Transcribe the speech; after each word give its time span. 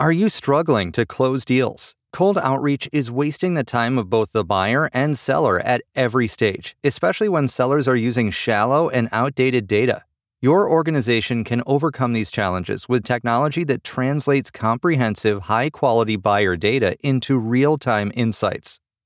Are 0.00 0.10
you 0.10 0.28
struggling 0.28 0.90
to 0.90 1.06
close 1.06 1.44
deals? 1.44 1.94
Cold 2.12 2.36
outreach 2.36 2.88
is 2.92 3.12
wasting 3.12 3.54
the 3.54 3.62
time 3.62 3.96
of 3.96 4.10
both 4.10 4.32
the 4.32 4.44
buyer 4.44 4.90
and 4.92 5.16
seller 5.16 5.60
at 5.60 5.82
every 5.94 6.26
stage, 6.26 6.74
especially 6.82 7.28
when 7.28 7.46
sellers 7.46 7.86
are 7.86 7.94
using 7.94 8.30
shallow 8.30 8.88
and 8.88 9.08
outdated 9.12 9.68
data. 9.68 10.02
Your 10.42 10.68
organization 10.68 11.44
can 11.44 11.62
overcome 11.64 12.12
these 12.12 12.32
challenges 12.32 12.88
with 12.88 13.04
technology 13.04 13.62
that 13.64 13.84
translates 13.84 14.50
comprehensive, 14.50 15.42
high 15.42 15.70
quality 15.70 16.16
buyer 16.16 16.56
data 16.56 16.96
into 17.00 17.38
real 17.38 17.78
time 17.78 18.10
insights. 18.16 18.80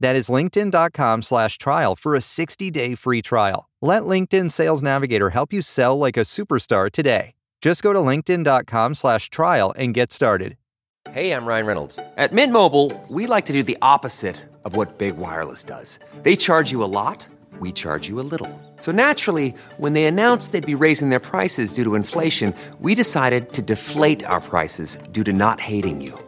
That 0.00 0.16
is 0.16 0.28
linkedin.com 0.28 1.22
slash 1.22 1.58
trial 1.58 1.96
for 1.96 2.14
a 2.14 2.20
60-day 2.20 2.94
free 2.94 3.22
trial. 3.22 3.68
Let 3.82 4.02
LinkedIn 4.02 4.50
Sales 4.50 4.82
Navigator 4.82 5.30
help 5.30 5.52
you 5.52 5.62
sell 5.62 5.98
like 5.98 6.16
a 6.16 6.20
superstar 6.20 6.90
today. 6.90 7.34
Just 7.60 7.82
go 7.82 7.92
to 7.92 7.98
linkedin.com 8.00 8.94
slash 8.94 9.30
trial 9.30 9.74
and 9.76 9.94
get 9.94 10.12
started. 10.12 10.56
Hey, 11.10 11.32
I'm 11.32 11.46
Ryan 11.46 11.66
Reynolds. 11.66 11.98
At 12.18 12.32
Mint 12.32 12.52
Mobile, 12.52 12.92
we 13.08 13.26
like 13.26 13.46
to 13.46 13.52
do 13.52 13.62
the 13.62 13.78
opposite 13.80 14.36
of 14.64 14.76
what 14.76 14.98
Big 14.98 15.16
Wireless 15.16 15.64
does. 15.64 15.98
They 16.22 16.36
charge 16.36 16.70
you 16.70 16.84
a 16.84 16.92
lot, 17.00 17.26
we 17.60 17.72
charge 17.72 18.08
you 18.08 18.20
a 18.20 18.26
little. 18.32 18.50
So 18.76 18.92
naturally, 18.92 19.54
when 19.78 19.94
they 19.94 20.04
announced 20.04 20.52
they'd 20.52 20.66
be 20.66 20.74
raising 20.74 21.08
their 21.08 21.20
prices 21.20 21.72
due 21.72 21.84
to 21.84 21.94
inflation, 21.94 22.54
we 22.80 22.94
decided 22.94 23.52
to 23.54 23.62
deflate 23.62 24.22
our 24.24 24.40
prices 24.40 24.96
due 25.12 25.24
to 25.24 25.32
not 25.32 25.60
hating 25.60 26.02
you. 26.02 26.27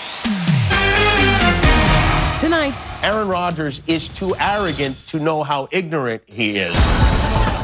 Tonight, 2.41 2.73
Aaron 3.03 3.27
Rodgers 3.27 3.83
is 3.85 4.07
too 4.07 4.35
arrogant 4.39 4.97
to 5.09 5.19
know 5.19 5.43
how 5.43 5.67
ignorant 5.69 6.23
he 6.25 6.57
is. 6.57 6.75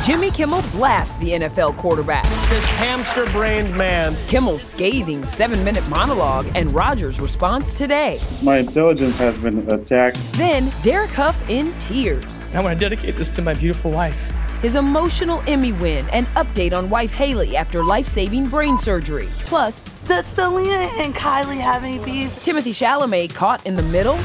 Jimmy 0.05 0.29
Kimmel 0.29 0.61
blasts 0.71 1.15
the 1.15 1.31
NFL 1.31 1.75
quarterback. 1.77 2.25
This 2.47 2.63
hamster 2.63 3.25
brained 3.31 3.75
man. 3.75 4.15
Kimmel's 4.27 4.61
scathing 4.61 5.25
seven 5.25 5.63
minute 5.63 5.83
monologue 5.89 6.47
and 6.53 6.69
Rodgers' 6.75 7.19
response 7.19 7.75
today. 7.75 8.19
My 8.43 8.57
intelligence 8.59 9.17
has 9.17 9.35
been 9.39 9.67
attacked. 9.71 10.19
Then 10.33 10.71
Derek 10.83 11.09
Hough 11.09 11.49
in 11.49 11.73
tears. 11.79 12.45
I 12.53 12.59
want 12.59 12.79
to 12.79 12.89
dedicate 12.89 13.15
this 13.15 13.31
to 13.31 13.41
my 13.41 13.55
beautiful 13.55 13.89
wife. 13.89 14.31
His 14.61 14.75
emotional 14.75 15.41
Emmy 15.47 15.71
win 15.71 16.07
and 16.09 16.27
update 16.35 16.77
on 16.77 16.91
wife 16.91 17.13
Hayley 17.13 17.57
after 17.57 17.83
life 17.83 18.07
saving 18.07 18.47
brain 18.49 18.77
surgery. 18.77 19.27
Plus, 19.39 19.85
does 20.05 20.27
Selena 20.27 20.88
and 21.01 21.15
Kylie 21.15 21.59
have 21.59 21.83
any 21.83 21.97
beef? 21.97 22.29
Timothee 22.45 22.73
Chalamet 22.73 23.33
caught 23.33 23.65
in 23.65 23.75
the 23.75 23.83
middle. 23.83 24.19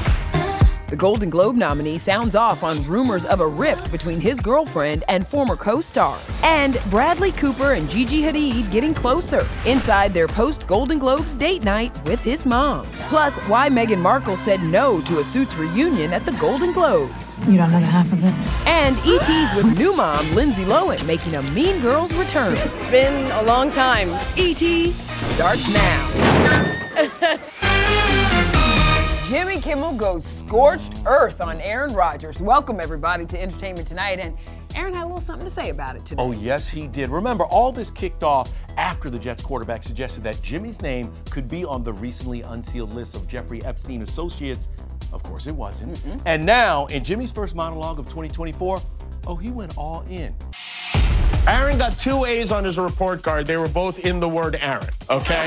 The 0.92 0.98
Golden 0.98 1.30
Globe 1.30 1.56
nominee 1.56 1.96
sounds 1.96 2.34
off 2.34 2.62
on 2.62 2.86
rumors 2.86 3.24
of 3.24 3.40
a 3.40 3.46
rift 3.48 3.90
between 3.90 4.20
his 4.20 4.38
girlfriend 4.38 5.04
and 5.08 5.26
former 5.26 5.56
co 5.56 5.80
star. 5.80 6.18
And 6.42 6.78
Bradley 6.90 7.32
Cooper 7.32 7.72
and 7.72 7.88
Gigi 7.88 8.20
Hadid 8.20 8.70
getting 8.70 8.92
closer 8.92 9.46
inside 9.64 10.12
their 10.12 10.28
post 10.28 10.66
Golden 10.66 10.98
Globes 10.98 11.34
date 11.34 11.64
night 11.64 11.92
with 12.04 12.20
his 12.20 12.44
mom. 12.44 12.84
Plus, 13.08 13.34
why 13.48 13.70
Meghan 13.70 14.00
Markle 14.00 14.36
said 14.36 14.62
no 14.64 15.00
to 15.00 15.20
a 15.20 15.24
Suits 15.24 15.54
reunion 15.56 16.12
at 16.12 16.26
the 16.26 16.32
Golden 16.32 16.74
Globes. 16.74 17.36
You 17.48 17.56
don't 17.56 17.72
know 17.72 17.80
the 17.80 17.86
half 17.86 18.12
of 18.12 18.22
it. 18.22 18.34
And 18.68 18.98
ET's 18.98 19.56
with 19.56 19.78
new 19.78 19.96
mom 19.96 20.34
Lindsay 20.34 20.64
Lohan 20.64 21.06
making 21.06 21.36
a 21.36 21.42
Mean 21.52 21.80
Girls 21.80 22.12
return. 22.12 22.52
It's 22.58 22.90
been 22.90 23.30
a 23.32 23.42
long 23.44 23.72
time. 23.72 24.10
ET 24.36 24.92
starts 25.08 25.72
now. 25.72 27.38
Jimmy 29.32 29.58
Kimmel 29.62 29.94
goes 29.94 30.26
scorched 30.26 30.92
earth 31.06 31.40
on 31.40 31.58
Aaron 31.62 31.94
Rodgers. 31.94 32.42
Welcome, 32.42 32.80
everybody, 32.80 33.24
to 33.24 33.40
Entertainment 33.40 33.88
Tonight. 33.88 34.18
And 34.20 34.36
Aaron 34.74 34.92
had 34.92 35.04
a 35.04 35.06
little 35.06 35.20
something 35.20 35.46
to 35.46 35.50
say 35.50 35.70
about 35.70 35.96
it 35.96 36.04
today. 36.04 36.22
Oh, 36.22 36.32
yes, 36.32 36.68
he 36.68 36.86
did. 36.86 37.08
Remember, 37.08 37.46
all 37.46 37.72
this 37.72 37.90
kicked 37.90 38.22
off 38.24 38.52
after 38.76 39.08
the 39.08 39.18
Jets 39.18 39.42
quarterback 39.42 39.84
suggested 39.84 40.22
that 40.24 40.42
Jimmy's 40.42 40.82
name 40.82 41.10
could 41.30 41.48
be 41.48 41.64
on 41.64 41.82
the 41.82 41.94
recently 41.94 42.42
unsealed 42.42 42.92
list 42.92 43.16
of 43.16 43.26
Jeffrey 43.26 43.64
Epstein 43.64 44.02
associates. 44.02 44.68
Of 45.14 45.22
course, 45.22 45.46
it 45.46 45.54
wasn't. 45.54 45.94
Mm-mm. 45.94 46.20
And 46.26 46.44
now, 46.44 46.84
in 46.88 47.02
Jimmy's 47.02 47.30
first 47.30 47.54
monologue 47.54 47.98
of 47.98 48.04
2024, 48.04 48.82
oh, 49.28 49.36
he 49.36 49.50
went 49.50 49.78
all 49.78 50.02
in. 50.10 50.34
Aaron 51.46 51.76
got 51.76 51.98
two 51.98 52.24
A's 52.24 52.52
on 52.52 52.64
his 52.64 52.78
report 52.78 53.22
card. 53.22 53.46
They 53.46 53.56
were 53.56 53.68
both 53.68 53.98
in 53.98 54.20
the 54.20 54.28
word 54.28 54.58
Aaron, 54.60 54.86
okay? 55.10 55.46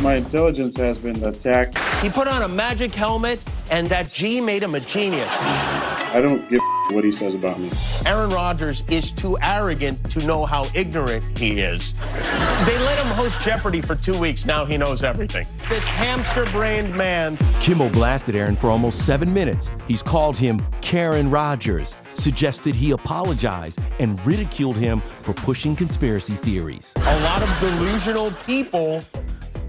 My 0.00 0.16
intelligence 0.16 0.76
has 0.78 0.98
been 0.98 1.22
attacked. 1.24 1.78
He 2.02 2.08
put 2.08 2.26
on 2.26 2.42
a 2.42 2.48
magic 2.48 2.92
helmet, 2.92 3.38
and 3.70 3.86
that 3.88 4.10
G 4.10 4.40
made 4.40 4.62
him 4.62 4.74
a 4.74 4.80
genius. 4.80 5.32
I 5.32 6.20
don't 6.20 6.48
give 6.48 6.60
what 6.90 7.04
he 7.04 7.12
says 7.12 7.34
about 7.34 7.58
me. 7.58 7.70
Aaron 8.06 8.30
Rodgers 8.30 8.82
is 8.88 9.10
too 9.10 9.38
arrogant 9.40 10.10
to 10.10 10.24
know 10.26 10.44
how 10.44 10.66
ignorant 10.74 11.24
he 11.38 11.60
is. 11.60 11.92
They 11.92 12.78
let 12.78 12.98
him 12.98 13.12
host 13.14 13.40
Jeopardy 13.40 13.80
for 13.80 13.94
two 13.94 14.18
weeks. 14.18 14.44
Now 14.44 14.64
he 14.64 14.76
knows 14.76 15.02
everything. 15.02 15.46
This 15.68 15.84
hamster 15.84 16.44
brained 16.46 16.94
man. 16.94 17.38
Kimmel 17.60 17.90
blasted 17.90 18.36
Aaron 18.36 18.56
for 18.56 18.68
almost 18.70 19.06
seven 19.06 19.32
minutes. 19.32 19.70
He's 19.88 20.02
called 20.02 20.36
him 20.36 20.60
Karen 20.82 21.30
Rodgers, 21.30 21.96
suggested 22.14 22.74
he 22.74 22.92
apologize, 22.92 23.76
and 23.98 24.24
ridiculed 24.26 24.76
him 24.76 25.00
for 25.20 25.32
pushing 25.34 25.76
conspiracy 25.76 26.34
theories. 26.34 26.92
A 26.96 27.20
lot 27.20 27.42
of 27.42 27.60
delusional 27.60 28.30
people 28.46 29.00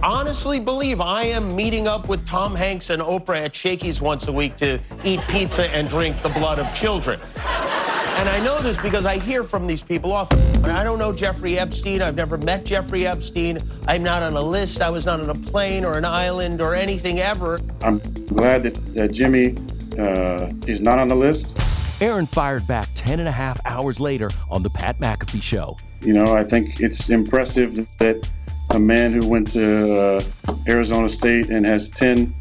honestly 0.04 0.60
believe 0.60 1.02
I 1.02 1.24
am 1.24 1.56
meeting 1.56 1.88
up 1.88 2.08
with 2.08 2.26
Tom 2.28 2.56
Hanks 2.56 2.90
and 2.90 3.02
Oprah 3.02 3.46
at 3.46 3.56
Shakey's 3.56 4.02
once 4.02 4.28
a 4.28 4.32
week 4.32 4.56
to 4.58 4.80
eat 5.04 5.22
pizza 5.28 5.68
and 5.70 5.90
drink 5.90 6.22
the 6.22 6.30
blood 6.30 6.60
of 6.60 6.72
children. 6.74 7.20
And 7.38 8.30
I 8.30 8.40
know 8.40 8.62
this 8.62 8.78
because 8.78 9.06
I 9.06 9.20
hear 9.20 9.44
from 9.44 9.68
these 9.68 9.82
people 9.82 10.14
often. 10.14 10.40
I 10.64 10.84
don't 10.84 11.00
know 11.00 11.12
Jeffrey 11.12 11.60
Epstein. 11.60 12.02
I've 12.02 12.16
never 12.16 12.38
met 12.38 12.64
Jeffrey 12.64 13.06
Epstein. 13.06 13.60
I'm 13.88 14.04
not 14.04 14.24
on 14.24 14.34
a 14.34 14.42
list. 14.42 14.82
I 14.82 14.90
was 14.90 15.06
not 15.06 15.20
on 15.20 15.30
a 15.30 15.36
plane 15.36 15.84
or 15.84 15.98
an 15.98 16.06
island 16.06 16.62
or 16.62 16.74
anything 16.76 17.20
ever. 17.20 17.60
I'm 17.82 18.00
glad 18.28 18.64
that, 18.64 18.96
that 18.96 19.12
Jimmy 19.12 19.58
uh, 20.00 20.52
is 20.66 20.80
not 20.80 20.98
on 20.98 21.10
the 21.10 21.16
list. 21.16 21.58
Aaron 22.02 22.26
fired 22.26 22.68
back 22.68 22.90
10 22.96 23.20
and 23.20 23.28
a 23.28 23.32
half 23.32 23.60
hours 23.66 24.00
later 24.00 24.30
on 24.50 24.62
The 24.62 24.70
Pat 24.70 25.00
McAfee 25.00 25.42
Show. 25.42 25.78
You 26.02 26.14
know, 26.14 26.36
I 26.36 26.44
think 26.44 26.82
it's 26.82 27.10
impressive 27.10 27.76
that 28.00 28.28
a 28.72 28.80
man 28.80 29.14
who 29.14 29.26
went 29.26 29.52
to 29.52 30.02
uh, 30.02 30.24
Arizona 30.68 31.08
State 31.08 31.50
and 31.50 31.66
has 31.66 31.90
10 31.90 32.34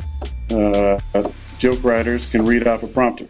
uh, 0.50 0.98
joke 1.58 1.84
writers 1.84 2.26
can 2.26 2.44
read 2.44 2.66
off 2.66 2.82
a 2.82 2.88
prompter. 2.88 3.26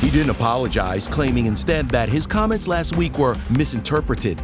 He 0.00 0.10
didn't 0.10 0.30
apologize, 0.30 1.08
claiming 1.08 1.46
instead 1.46 1.88
that 1.90 2.08
his 2.08 2.26
comments 2.26 2.68
last 2.68 2.96
week 2.96 3.18
were 3.18 3.34
misinterpreted. 3.50 4.40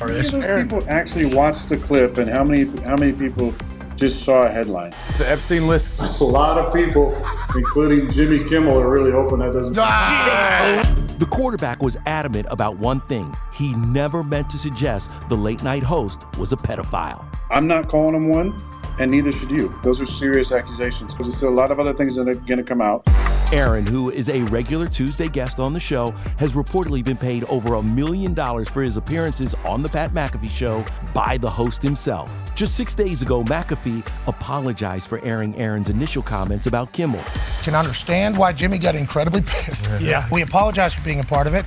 How 0.00 0.06
many 0.08 0.62
people 0.62 0.84
actually 0.88 1.26
watched 1.26 1.68
the 1.68 1.76
clip, 1.76 2.18
and 2.18 2.28
how 2.28 2.44
many 2.44 2.64
how 2.82 2.96
many 2.96 3.12
people 3.12 3.54
just 3.96 4.22
saw 4.24 4.42
a 4.42 4.48
headline? 4.48 4.94
The 5.18 5.28
Epstein 5.28 5.66
list. 5.66 5.88
A 6.20 6.24
lot 6.24 6.58
of 6.58 6.72
people, 6.74 7.16
including 7.54 8.10
Jimmy 8.12 8.48
Kimmel, 8.48 8.78
are 8.78 8.88
really 8.88 9.10
hoping 9.10 9.38
that 9.38 9.52
doesn't. 9.52 9.76
Ah! 9.78 10.94
The 11.18 11.26
quarterback 11.26 11.82
was 11.82 11.96
adamant 12.06 12.46
about 12.50 12.78
one 12.78 13.00
thing. 13.02 13.34
He 13.52 13.74
never 13.74 14.22
meant 14.22 14.50
to 14.50 14.58
suggest 14.58 15.10
the 15.28 15.36
late 15.36 15.62
night 15.62 15.82
host 15.82 16.22
was 16.38 16.52
a 16.52 16.56
pedophile. 16.56 17.26
I'm 17.50 17.66
not 17.66 17.88
calling 17.88 18.14
him 18.14 18.28
one, 18.28 18.54
and 18.98 19.10
neither 19.10 19.32
should 19.32 19.50
you. 19.50 19.74
Those 19.82 20.00
are 20.00 20.06
serious 20.06 20.52
accusations. 20.52 21.14
There's 21.16 21.42
a 21.42 21.50
lot 21.50 21.70
of 21.70 21.80
other 21.80 21.94
things 21.94 22.16
that 22.16 22.28
are 22.28 22.34
going 22.34 22.58
to 22.58 22.64
come 22.64 22.80
out. 22.80 23.06
Aaron, 23.52 23.86
who 23.86 24.10
is 24.10 24.28
a 24.28 24.42
regular 24.44 24.88
Tuesday 24.88 25.28
guest 25.28 25.60
on 25.60 25.72
the 25.72 25.80
show, 25.80 26.10
has 26.38 26.54
reportedly 26.54 27.04
been 27.04 27.16
paid 27.16 27.44
over 27.44 27.74
a 27.74 27.82
million 27.82 28.34
dollars 28.34 28.68
for 28.68 28.82
his 28.82 28.96
appearances 28.96 29.54
on 29.64 29.82
The 29.82 29.88
Pat 29.88 30.12
McAfee 30.12 30.50
Show 30.50 30.84
by 31.14 31.38
the 31.38 31.48
host 31.48 31.80
himself. 31.80 32.30
Just 32.56 32.74
six 32.76 32.92
days 32.92 33.22
ago, 33.22 33.44
McAfee 33.44 34.04
apologized 34.26 35.08
for 35.08 35.22
airing 35.24 35.54
Aaron's 35.56 35.90
initial 35.90 36.22
comments 36.22 36.66
about 36.66 36.92
Kimmel. 36.92 37.22
Can 37.62 37.74
understand 37.74 38.36
why 38.36 38.52
Jimmy 38.52 38.78
got 38.78 38.96
incredibly 38.96 39.42
pissed. 39.42 39.88
Yeah. 40.00 40.28
We 40.32 40.42
apologize 40.42 40.94
for 40.94 41.02
being 41.02 41.20
a 41.20 41.24
part 41.24 41.46
of 41.46 41.54
it. 41.54 41.66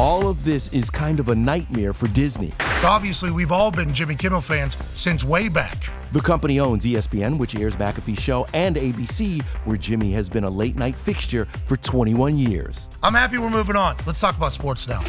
All 0.00 0.28
of 0.28 0.44
this 0.46 0.68
is 0.68 0.88
kind 0.88 1.20
of 1.20 1.28
a 1.28 1.34
nightmare 1.34 1.92
for 1.92 2.08
Disney. 2.08 2.52
Obviously, 2.82 3.30
we've 3.30 3.52
all 3.52 3.70
been 3.70 3.92
Jimmy 3.92 4.14
Kimmel 4.14 4.40
fans 4.40 4.74
since 4.94 5.24
way 5.24 5.46
back. 5.50 5.90
The 6.12 6.22
company 6.22 6.58
owns 6.58 6.86
ESPN, 6.86 7.36
which 7.36 7.54
airs 7.54 7.76
McAfee's 7.76 8.18
show, 8.18 8.46
and 8.54 8.76
ABC, 8.76 9.42
where 9.66 9.76
Jimmy 9.76 10.10
has 10.12 10.30
been 10.30 10.44
a 10.44 10.48
late 10.48 10.76
night 10.76 10.94
fixture 10.94 11.44
for 11.66 11.76
21 11.76 12.38
years. 12.38 12.88
I'm 13.02 13.12
happy 13.12 13.36
we're 13.36 13.50
moving 13.50 13.76
on. 13.76 13.94
Let's 14.06 14.22
talk 14.22 14.38
about 14.38 14.52
sports 14.52 14.88
now. 14.88 15.00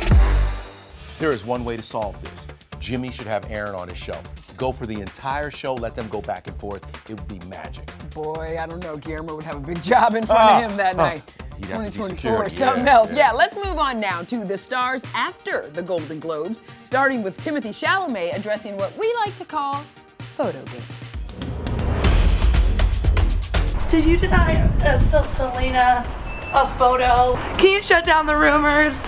There 1.21 1.31
is 1.31 1.45
one 1.45 1.63
way 1.63 1.77
to 1.77 1.83
solve 1.83 2.19
this. 2.23 2.47
Jimmy 2.79 3.11
should 3.11 3.27
have 3.27 3.45
Aaron 3.51 3.75
on 3.75 3.87
his 3.87 3.95
show. 3.99 4.19
Go 4.57 4.71
for 4.71 4.87
the 4.87 4.99
entire 4.99 5.51
show, 5.51 5.75
let 5.75 5.95
them 5.95 6.07
go 6.07 6.19
back 6.19 6.47
and 6.47 6.57
forth. 6.59 6.83
It 7.07 7.13
would 7.13 7.27
be 7.27 7.37
magic. 7.47 7.91
Boy, 8.09 8.57
I 8.59 8.65
don't 8.65 8.81
know. 8.83 8.97
Guillermo 8.97 9.35
would 9.35 9.43
have 9.43 9.57
a 9.57 9.59
big 9.59 9.79
job 9.83 10.15
in 10.15 10.25
front 10.25 10.41
Ah, 10.41 10.63
of 10.65 10.71
him 10.71 10.77
that 10.77 10.95
ah. 10.95 11.09
night. 11.09 11.21
He'd 11.57 11.67
have 11.67 11.85
to 11.85 11.91
be 11.91 12.05
2024 12.05 12.31
or 12.45 12.49
something 12.49 12.85
yeah, 12.87 12.91
else. 12.91 13.11
yeah. 13.11 13.17
Yeah. 13.17 13.31
let's 13.33 13.55
move 13.55 13.77
on 13.77 13.99
now 13.99 14.23
to 14.23 14.43
the 14.43 14.57
stars 14.57 15.03
after 15.13 15.69
the 15.69 15.83
Golden 15.83 16.19
Globes, 16.19 16.63
starting 16.83 17.21
with 17.21 17.39
Timothee 17.39 17.69
Chalamet 17.69 18.35
addressing 18.35 18.75
what 18.75 18.91
we 18.97 19.13
like 19.23 19.37
to 19.37 19.45
call 19.45 19.75
Photogate. 20.35 20.81
Did 23.91 24.05
you 24.05 24.17
deny 24.17 24.55
uh, 24.83 25.27
Selena 25.35 26.03
a 26.53 26.67
photo? 26.79 27.35
Can 27.59 27.69
you 27.75 27.83
shut 27.83 28.05
down 28.05 28.25
the 28.25 28.35
rumors? 28.35 29.03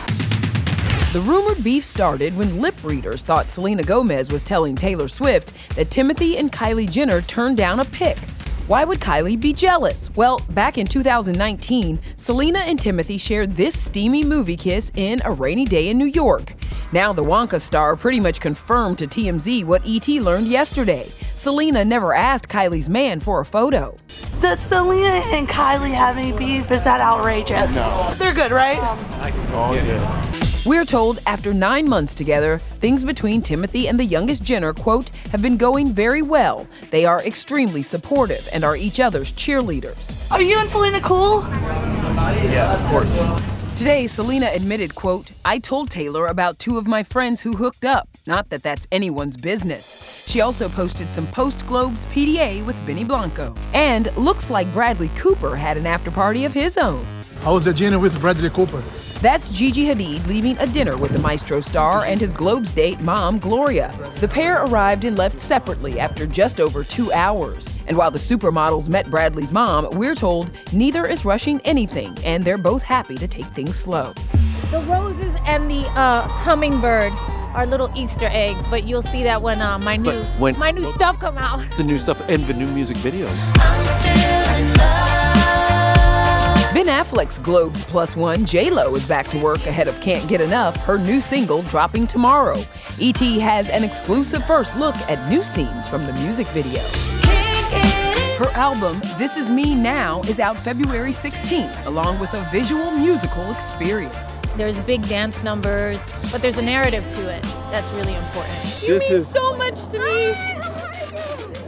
The 1.14 1.22
rumored 1.22 1.64
beef 1.64 1.86
started 1.86 2.36
when 2.36 2.60
lip 2.60 2.74
readers 2.84 3.22
thought 3.22 3.52
Selena 3.52 3.84
Gomez 3.84 4.32
was 4.32 4.42
telling 4.42 4.76
Taylor 4.76 5.08
Swift 5.08 5.54
that 5.76 5.92
Timothee 5.92 6.40
and 6.40 6.52
Kylie 6.52 6.90
Jenner 6.90 7.22
turned 7.22 7.56
down 7.56 7.82
a 7.82 7.86
pic. 7.86 8.18
Why 8.66 8.84
would 8.84 9.00
Kylie 9.00 9.40
be 9.40 9.54
jealous? 9.54 10.10
Well, 10.16 10.40
back 10.50 10.80
in 10.80 10.88
2019, 10.88 12.00
Selena 12.18 12.62
and 12.62 12.80
Timothee 12.80 13.20
shared 13.20 13.52
this 13.52 13.80
steamy 13.80 14.24
movie 14.24 14.58
kiss 14.58 14.92
in 14.96 15.22
a 15.24 15.30
rainy 15.30 15.66
day 15.66 15.90
in 15.90 16.00
New 16.00 16.08
York. 16.08 16.56
Now, 16.92 17.14
the 17.14 17.24
Wonka 17.24 17.62
star 17.62 17.96
pretty 17.96 18.20
much 18.20 18.40
confirmed 18.40 18.98
to 18.98 19.06
TMZ 19.06 19.66
what 19.66 19.84
ET 19.86 20.08
learned 20.08 20.48
yesterday. 20.48 21.08
Selena 21.36 21.86
never 21.86 22.16
asked 22.16 22.50
Kylie's 22.50 22.90
man 22.90 23.20
for 23.20 23.40
a 23.40 23.46
photo. 23.46 23.96
Does 24.42 24.60
Selena 24.60 25.22
and 25.28 25.48
Kylie 25.48 25.94
have 25.94 26.18
any 26.18 26.32
beef? 26.36 26.72
Is 26.72 26.84
that 26.84 27.02
outrageous? 27.02 27.76
No. 27.76 28.14
They're 28.16 28.34
good, 28.34 28.52
right? 28.52 28.80
Oh, 29.54 29.76
yeah. 29.76 30.43
We're 30.66 30.86
told 30.86 31.20
after 31.26 31.54
nine 31.54 31.90
months 31.90 32.16
together, 32.16 32.58
things 32.58 33.04
between 33.04 33.42
Timothee 33.42 33.90
and 33.90 34.00
the 34.00 34.06
youngest 34.06 34.44
Jenner, 34.44 34.72
quote, 34.72 35.10
have 35.32 35.42
been 35.42 35.58
going 35.58 35.92
very 35.92 36.22
well. 36.22 36.66
They 36.90 37.04
are 37.04 37.22
extremely 37.22 37.84
supportive 37.84 38.48
and 38.54 38.64
are 38.64 38.78
each 38.78 39.02
other's 39.02 39.34
cheerleaders. 39.34 40.32
Are 40.32 40.42
you 40.42 40.58
and 40.58 40.70
Selena 40.70 41.02
cool? 41.02 41.42
Yeah, 41.42 42.76
of 42.76 42.90
course. 42.90 43.78
Today, 43.78 44.08
Selena 44.08 44.52
admitted, 44.54 44.96
quote, 44.96 45.34
I 45.44 45.60
told 45.60 45.90
Taylor 45.90 46.28
about 46.28 46.60
two 46.60 46.78
of 46.78 46.88
my 46.88 47.04
friends 47.04 47.42
who 47.42 47.58
hooked 47.58 47.84
up. 47.84 48.08
Not 48.26 48.48
that 48.50 48.64
that's 48.64 48.88
anyone's 48.90 49.36
business. 49.36 50.26
She 50.30 50.40
also 50.40 50.70
posted 50.70 51.14
some 51.14 51.28
post 51.28 51.68
Globes 51.68 52.06
PDA 52.06 52.66
with 52.66 52.78
Benny 52.86 53.04
Blanco. 53.04 53.54
And 53.74 54.16
looks 54.16 54.50
like 54.50 54.72
Bradley 54.72 55.10
Cooper 55.18 55.58
had 55.58 55.76
an 55.76 55.86
after 55.86 56.10
party 56.10 56.46
of 56.46 56.54
his 56.54 56.78
own. 56.78 57.06
I 57.44 57.52
was 57.52 57.68
at 57.68 57.76
dinner 57.76 58.00
with 58.00 58.22
Bradley 58.22 58.50
Cooper. 58.50 58.82
That's 59.24 59.48
Gigi 59.48 59.86
Hadid 59.86 60.28
leaving 60.28 60.58
a 60.58 60.68
dinner 60.68 60.98
with 60.98 61.14
the 61.14 61.20
Maestro 61.20 61.62
star 61.62 62.04
and 62.04 62.20
his 62.20 62.32
Globes 62.32 62.72
date 62.74 63.00
mom, 63.00 63.38
Gloria. 63.40 63.96
The 64.20 64.28
pair 64.28 64.66
arrived 64.66 65.06
and 65.06 65.18
left 65.18 65.40
separately 65.40 65.98
after 65.98 66.28
just 66.28 66.60
over 66.60 66.84
two 66.84 67.10
hours. 67.14 67.80
And 67.88 67.96
while 67.96 68.12
the 68.12 68.20
supermodels 68.20 68.90
met 68.90 69.10
Bradley's 69.10 69.54
mom, 69.54 69.88
we're 69.92 70.14
told 70.14 70.52
neither 70.74 71.06
is 71.08 71.24
rushing 71.24 71.62
anything 71.62 72.18
and 72.26 72.44
they're 72.44 72.58
both 72.58 72.82
happy 72.84 73.16
to 73.16 73.26
take 73.26 73.46
things 73.54 73.78
slow. 73.78 74.12
The 74.72 74.82
roses 74.82 75.34
and 75.46 75.72
the 75.72 75.86
uh, 75.98 76.28
hummingbird 76.28 77.14
are 77.56 77.66
little 77.66 77.90
Easter 77.96 78.28
eggs, 78.30 78.68
but 78.68 78.84
you'll 78.84 79.02
see 79.02 79.24
that 79.24 79.42
when 79.42 79.62
uh, 79.62 79.80
my 79.80 79.96
new 79.96 80.22
when- 80.38 80.60
my 80.60 80.72
new 80.72 80.84
stuff 80.92 81.18
come 81.22 81.38
out. 81.38 81.66
The 81.78 81.84
new 81.86 81.98
stuff 81.98 82.22
and 82.28 82.46
the 82.46 82.54
new 82.56 82.68
music 82.74 82.98
videos. 82.98 83.40
Ben 86.84 87.06
Affleck's 87.06 87.38
Globes 87.38 87.86
Plus 87.86 88.18
One, 88.18 88.46
J-Lo, 88.46 88.94
is 88.96 89.06
back 89.06 89.28
to 89.28 89.40
work 89.40 89.66
ahead 89.68 89.88
of 89.88 89.98
Can't 90.02 90.28
Get 90.28 90.42
Enough, 90.42 90.76
her 90.84 90.98
new 90.98 91.22
single 91.22 91.62
dropping 91.62 92.08
tomorrow. 92.08 92.62
E.T. 93.00 93.40
has 93.40 93.70
an 93.70 93.86
exclusive 93.86 94.46
first 94.46 94.76
look 94.76 94.94
at 95.10 95.30
new 95.30 95.46
scenes 95.46 95.88
from 95.88 96.02
the 96.06 96.12
music 96.14 96.46
video. 96.48 96.82
Her 98.38 98.50
album, 98.58 99.00
This 99.18 99.38
Is 99.38 99.50
Me 99.50 99.76
Now, 99.76 100.24
is 100.24 100.42
out 100.42 100.58
February 100.58 101.12
16th, 101.12 101.86
along 101.86 102.20
with 102.20 102.34
a 102.34 102.42
visual 102.52 102.92
musical 102.92 103.50
experience. 103.52 104.40
There's 104.58 104.78
big 104.82 105.08
dance 105.08 105.42
numbers, 105.42 106.04
but 106.34 106.42
there's 106.42 106.58
a 106.58 106.62
narrative 106.62 107.08
to 107.16 107.34
it 107.34 107.44
that's 107.72 107.90
really 107.92 108.16
important. 108.16 108.82
You 108.84 109.00
This 109.00 109.04
mean 109.10 109.14
is- 109.14 109.28
so 109.30 109.56
much 109.56 109.88
to 109.92 110.00
me. 110.00 110.34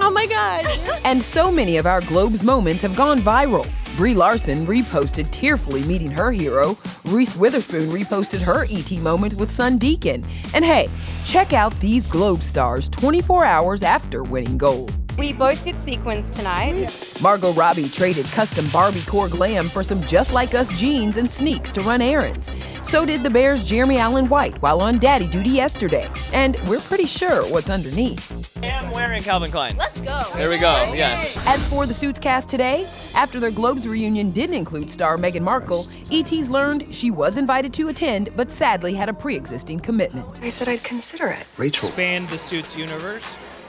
Oh 0.02 0.12
my 0.14 0.26
god. 0.26 0.66
And 1.06 1.24
so 1.24 1.50
many 1.54 1.78
of 1.78 1.86
our 1.86 2.02
Globes 2.02 2.44
moments 2.44 2.82
have 2.82 2.98
gone 2.98 3.20
viral. 3.22 3.66
Brie 3.96 4.14
Larson 4.14 4.68
reposted 4.68 5.32
tearfully 5.32 5.82
meeting 5.84 6.12
her 6.12 6.30
hero. 6.30 6.78
Reese 7.06 7.38
Witherspoon 7.38 7.90
reposted 7.90 8.42
her 8.42 8.66
ET 8.70 8.92
moment 9.02 9.36
with 9.36 9.50
son 9.50 9.78
Deacon. 9.78 10.22
And 10.54 10.66
hey, 10.66 10.90
check 11.24 11.54
out 11.54 11.74
these 11.80 12.06
Globe 12.06 12.44
stars 12.44 12.90
24 12.90 13.46
hours 13.46 13.84
after 13.84 14.22
winning 14.24 14.58
gold. 14.58 14.92
We 15.18 15.32
both 15.32 15.64
did 15.64 15.76
sequins 15.76 16.30
tonight. 16.30 17.18
Margot 17.22 17.54
Robbie 17.54 17.88
traded 17.88 18.26
custom 18.26 18.68
Barbie 18.70 19.04
core 19.04 19.30
glam 19.30 19.70
for 19.70 19.82
some 19.82 20.02
just 20.02 20.34
like 20.34 20.54
us 20.54 20.68
jeans 20.78 21.16
and 21.16 21.32
sneaks 21.32 21.72
to 21.72 21.82
run 21.82 22.02
errands. 22.02 22.52
So 22.88 23.04
did 23.04 23.24
the 23.24 23.30
Bear's 23.32 23.68
Jeremy 23.68 23.98
Allen 23.98 24.30
White 24.30 24.62
while 24.62 24.80
on 24.80 25.00
daddy 25.00 25.28
duty 25.28 25.50
yesterday. 25.50 26.08
And 26.32 26.56
we're 26.68 26.80
pretty 26.80 27.08
sure 27.08 27.44
what's 27.52 27.70
underneath. 27.70 28.32
I 28.62 28.68
am 28.68 28.92
wearing 28.92 29.24
Calvin 29.24 29.50
Klein. 29.50 29.76
Let's 29.76 30.00
go. 30.00 30.24
There 30.36 30.50
we 30.50 30.60
go. 30.60 30.72
Yes. 30.94 31.36
As 31.48 31.66
for 31.66 31.88
the 31.88 31.94
Suits 31.96 32.20
cast 32.20 32.48
today, 32.48 32.86
after 33.16 33.40
their 33.40 33.50
Globes 33.50 33.88
reunion 33.88 34.30
didn't 34.32 34.56
include 34.56 34.92
star 34.92 35.18
Meghan 35.18 35.42
Markle, 35.42 35.88
ET's 36.12 36.50
learned 36.52 36.94
she 36.94 37.10
was 37.10 37.38
invited 37.38 37.74
to 37.74 37.90
attend, 37.90 38.30
but 38.38 38.52
sadly 38.52 38.94
had 38.94 39.10
a 39.10 39.14
pre 39.14 39.36
existing 39.36 39.80
commitment. 39.80 40.40
I 40.44 40.50
said 40.50 40.70
I'd 40.70 40.84
consider 40.84 41.28
it. 41.30 41.46
Rachel. 41.58 41.88
Expand 41.88 42.30
the 42.30 42.38
suits 42.38 42.78
universe. 42.78 43.26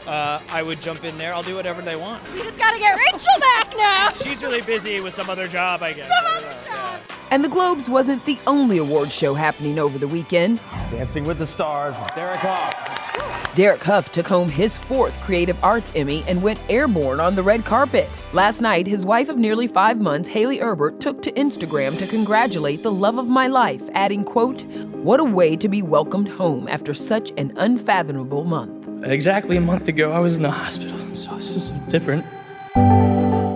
Uh, 0.06 0.40
I 0.50 0.62
would 0.62 0.80
jump 0.80 1.04
in 1.04 1.16
there. 1.18 1.34
I'll 1.34 1.42
do 1.42 1.56
whatever 1.56 1.82
they 1.82 1.96
want. 1.96 2.22
We 2.32 2.42
just 2.42 2.58
gotta 2.58 2.78
get 2.78 2.96
Rachel 2.96 3.40
back 3.40 3.76
now. 3.76 4.10
She's 4.10 4.42
really 4.42 4.62
busy 4.62 5.00
with 5.00 5.14
some 5.14 5.28
other 5.28 5.46
job, 5.48 5.82
I 5.82 5.92
guess. 5.92 6.08
Some 6.08 6.26
other 6.36 6.56
Yeah. 6.66 6.98
And 7.32 7.42
the 7.42 7.48
Globes 7.48 7.88
wasn't 7.88 8.25
the 8.25 8.38
only 8.46 8.78
award 8.78 9.08
show 9.08 9.34
happening 9.34 9.78
over 9.80 9.98
the 9.98 10.06
weekend. 10.06 10.60
Dancing 10.88 11.25
with 11.26 11.38
the 11.38 11.46
Stars, 11.46 11.96
Derek 12.14 12.38
Hough. 12.38 13.54
Derek 13.56 13.82
Hough 13.82 14.12
took 14.12 14.28
home 14.28 14.50
his 14.50 14.76
fourth 14.76 15.18
Creative 15.22 15.56
Arts 15.64 15.90
Emmy 15.96 16.22
and 16.28 16.42
went 16.42 16.60
airborne 16.68 17.20
on 17.20 17.34
the 17.34 17.42
red 17.42 17.64
carpet. 17.64 18.06
Last 18.34 18.60
night, 18.60 18.86
his 18.86 19.06
wife 19.06 19.30
of 19.30 19.38
nearly 19.38 19.66
five 19.66 19.98
months, 19.98 20.28
Hayley 20.28 20.60
Erbert, 20.60 21.00
took 21.00 21.22
to 21.22 21.32
Instagram 21.32 21.98
to 21.98 22.06
congratulate 22.06 22.82
the 22.82 22.92
love 22.92 23.16
of 23.16 23.28
my 23.28 23.46
life, 23.46 23.82
adding, 23.94 24.25
quote, 24.25 24.62
What 24.92 25.20
a 25.20 25.25
way 25.25 25.56
to 25.56 25.68
be 25.68 25.80
welcomed 25.80 26.28
home 26.28 26.68
after 26.68 26.92
such 26.92 27.32
an 27.38 27.54
unfathomable 27.56 28.44
month. 28.44 28.75
Exactly 29.06 29.56
a 29.56 29.60
month 29.60 29.86
ago, 29.86 30.10
I 30.10 30.18
was 30.18 30.36
in 30.36 30.42
the 30.42 30.50
hospital, 30.50 30.98
so 31.14 31.32
this 31.34 31.54
is 31.54 31.70
different. 31.88 32.26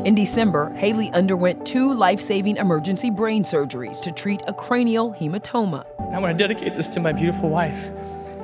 In 0.06 0.14
December, 0.14 0.70
Hayley 0.76 1.10
underwent 1.10 1.66
two 1.66 1.92
life 1.92 2.20
saving 2.20 2.56
emergency 2.56 3.10
brain 3.10 3.42
surgeries 3.42 4.00
to 4.02 4.12
treat 4.12 4.42
a 4.46 4.52
cranial 4.52 5.12
hematoma. 5.12 5.84
I 6.14 6.18
want 6.20 6.38
to 6.38 6.48
dedicate 6.48 6.76
this 6.76 6.86
to 6.88 7.00
my 7.00 7.12
beautiful 7.12 7.48
wife. 7.48 7.90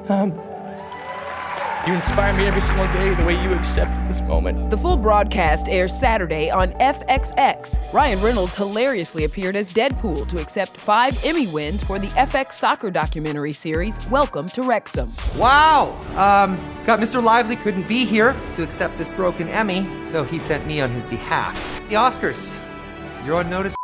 Um, 0.08 0.32
You 1.86 1.94
inspire 1.94 2.36
me 2.36 2.46
every 2.48 2.62
single 2.62 2.86
day 2.88 3.14
the 3.14 3.24
way 3.24 3.40
you 3.40 3.52
accept 3.52 3.92
this 4.08 4.20
moment. 4.20 4.70
The 4.70 4.76
full 4.76 4.96
broadcast 4.96 5.68
airs 5.68 5.96
Saturday 5.96 6.50
on 6.50 6.72
FXX. 6.80 7.92
Ryan 7.92 8.20
Reynolds 8.24 8.56
hilariously 8.56 9.22
appeared 9.22 9.54
as 9.54 9.72
Deadpool 9.72 10.26
to 10.30 10.40
accept 10.40 10.76
five 10.76 11.16
Emmy 11.24 11.46
wins 11.46 11.84
for 11.84 12.00
the 12.00 12.08
FX 12.08 12.54
soccer 12.54 12.90
documentary 12.90 13.52
series 13.52 14.04
Welcome 14.08 14.48
to 14.48 14.64
Wrexham. 14.64 15.12
Wow! 15.38 15.96
Um, 16.16 16.56
got 16.84 16.98
Mr. 16.98 17.22
Lively 17.22 17.54
couldn't 17.54 17.86
be 17.86 18.04
here 18.04 18.34
to 18.54 18.64
accept 18.64 18.98
this 18.98 19.12
broken 19.12 19.48
Emmy, 19.48 19.86
so 20.04 20.24
he 20.24 20.40
sent 20.40 20.66
me 20.66 20.80
on 20.80 20.90
his 20.90 21.06
behalf. 21.06 21.80
The 21.88 21.94
Oscars. 21.94 22.58
You're 23.24 23.36
on 23.36 23.48
notice. 23.48 23.75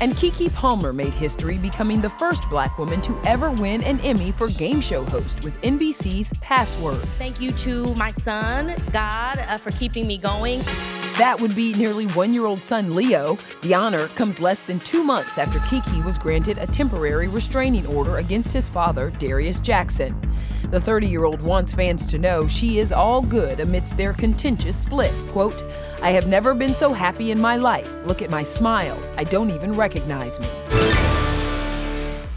And 0.00 0.14
Keke 0.14 0.52
Palmer 0.54 0.94
made 0.94 1.12
history 1.12 1.58
becoming 1.58 2.00
the 2.00 2.08
first 2.08 2.48
black 2.48 2.78
woman 2.78 3.02
to 3.02 3.14
ever 3.26 3.50
win 3.50 3.82
an 3.84 4.00
Emmy 4.00 4.32
for 4.32 4.48
game 4.48 4.80
show 4.80 5.04
host 5.04 5.44
with 5.44 5.60
NBC's 5.60 6.32
Password. 6.40 7.02
Thank 7.18 7.38
you 7.38 7.52
to 7.52 7.94
my 7.96 8.10
son, 8.10 8.74
God, 8.92 9.38
uh, 9.40 9.58
for 9.58 9.70
keeping 9.72 10.06
me 10.06 10.16
going. 10.16 10.60
That 11.18 11.38
would 11.38 11.54
be 11.54 11.74
nearly 11.74 12.06
one 12.06 12.32
year 12.32 12.46
old 12.46 12.60
son 12.60 12.94
Leo. 12.94 13.36
The 13.60 13.74
honor 13.74 14.08
comes 14.08 14.40
less 14.40 14.62
than 14.62 14.80
two 14.80 15.04
months 15.04 15.36
after 15.36 15.58
Keke 15.58 16.02
was 16.02 16.16
granted 16.16 16.56
a 16.56 16.66
temporary 16.66 17.28
restraining 17.28 17.86
order 17.86 18.16
against 18.16 18.54
his 18.54 18.70
father, 18.70 19.10
Darius 19.18 19.60
Jackson. 19.60 20.18
The 20.70 20.80
30 20.80 21.08
year 21.08 21.24
old 21.24 21.42
wants 21.42 21.74
fans 21.74 22.06
to 22.06 22.16
know 22.16 22.46
she 22.46 22.78
is 22.78 22.90
all 22.90 23.20
good 23.20 23.60
amidst 23.60 23.98
their 23.98 24.14
contentious 24.14 24.78
split. 24.78 25.12
Quote, 25.28 25.62
I 26.02 26.12
have 26.12 26.26
never 26.26 26.54
been 26.54 26.74
so 26.74 26.94
happy 26.94 27.30
in 27.30 27.38
my 27.38 27.56
life. 27.56 27.92
Look 28.06 28.22
at 28.22 28.30
my 28.30 28.42
smile. 28.42 28.98
I 29.18 29.24
don't 29.24 29.50
even 29.50 29.72
recognize 29.72 30.40
me. 30.40 30.48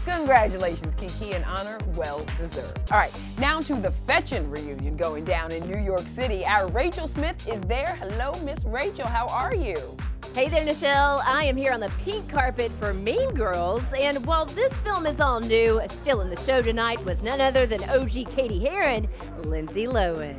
Congratulations, 0.04 0.94
Keke, 0.94 1.34
an 1.34 1.44
honor 1.44 1.78
well 1.94 2.24
deserved. 2.36 2.78
All 2.92 2.98
right, 2.98 3.12
now 3.38 3.60
to 3.62 3.74
the 3.76 3.90
Fetchin' 4.06 4.50
reunion 4.50 4.96
going 4.96 5.24
down 5.24 5.50
in 5.50 5.66
New 5.70 5.78
York 5.78 6.06
City. 6.06 6.44
Our 6.44 6.68
Rachel 6.68 7.08
Smith 7.08 7.48
is 7.48 7.62
there. 7.62 7.96
Hello, 8.00 8.32
Miss 8.42 8.64
Rachel. 8.64 9.06
How 9.06 9.26
are 9.28 9.54
you? 9.54 9.76
Hey 10.34 10.48
there, 10.48 10.64
Nischelle. 10.64 11.22
I 11.24 11.44
am 11.44 11.56
here 11.56 11.72
on 11.72 11.80
the 11.80 11.92
pink 12.04 12.28
carpet 12.28 12.70
for 12.72 12.92
Mean 12.92 13.30
Girls, 13.30 13.90
and 13.98 14.24
while 14.26 14.44
this 14.44 14.72
film 14.80 15.06
is 15.06 15.20
all 15.20 15.40
new, 15.40 15.80
still 15.88 16.20
in 16.20 16.28
the 16.28 16.36
show 16.36 16.60
tonight 16.60 17.02
was 17.04 17.22
none 17.22 17.40
other 17.40 17.66
than 17.66 17.82
OG 17.84 18.34
Cady 18.34 18.58
Heron, 18.58 19.08
Lindsay 19.44 19.86
Lohan. 19.86 20.38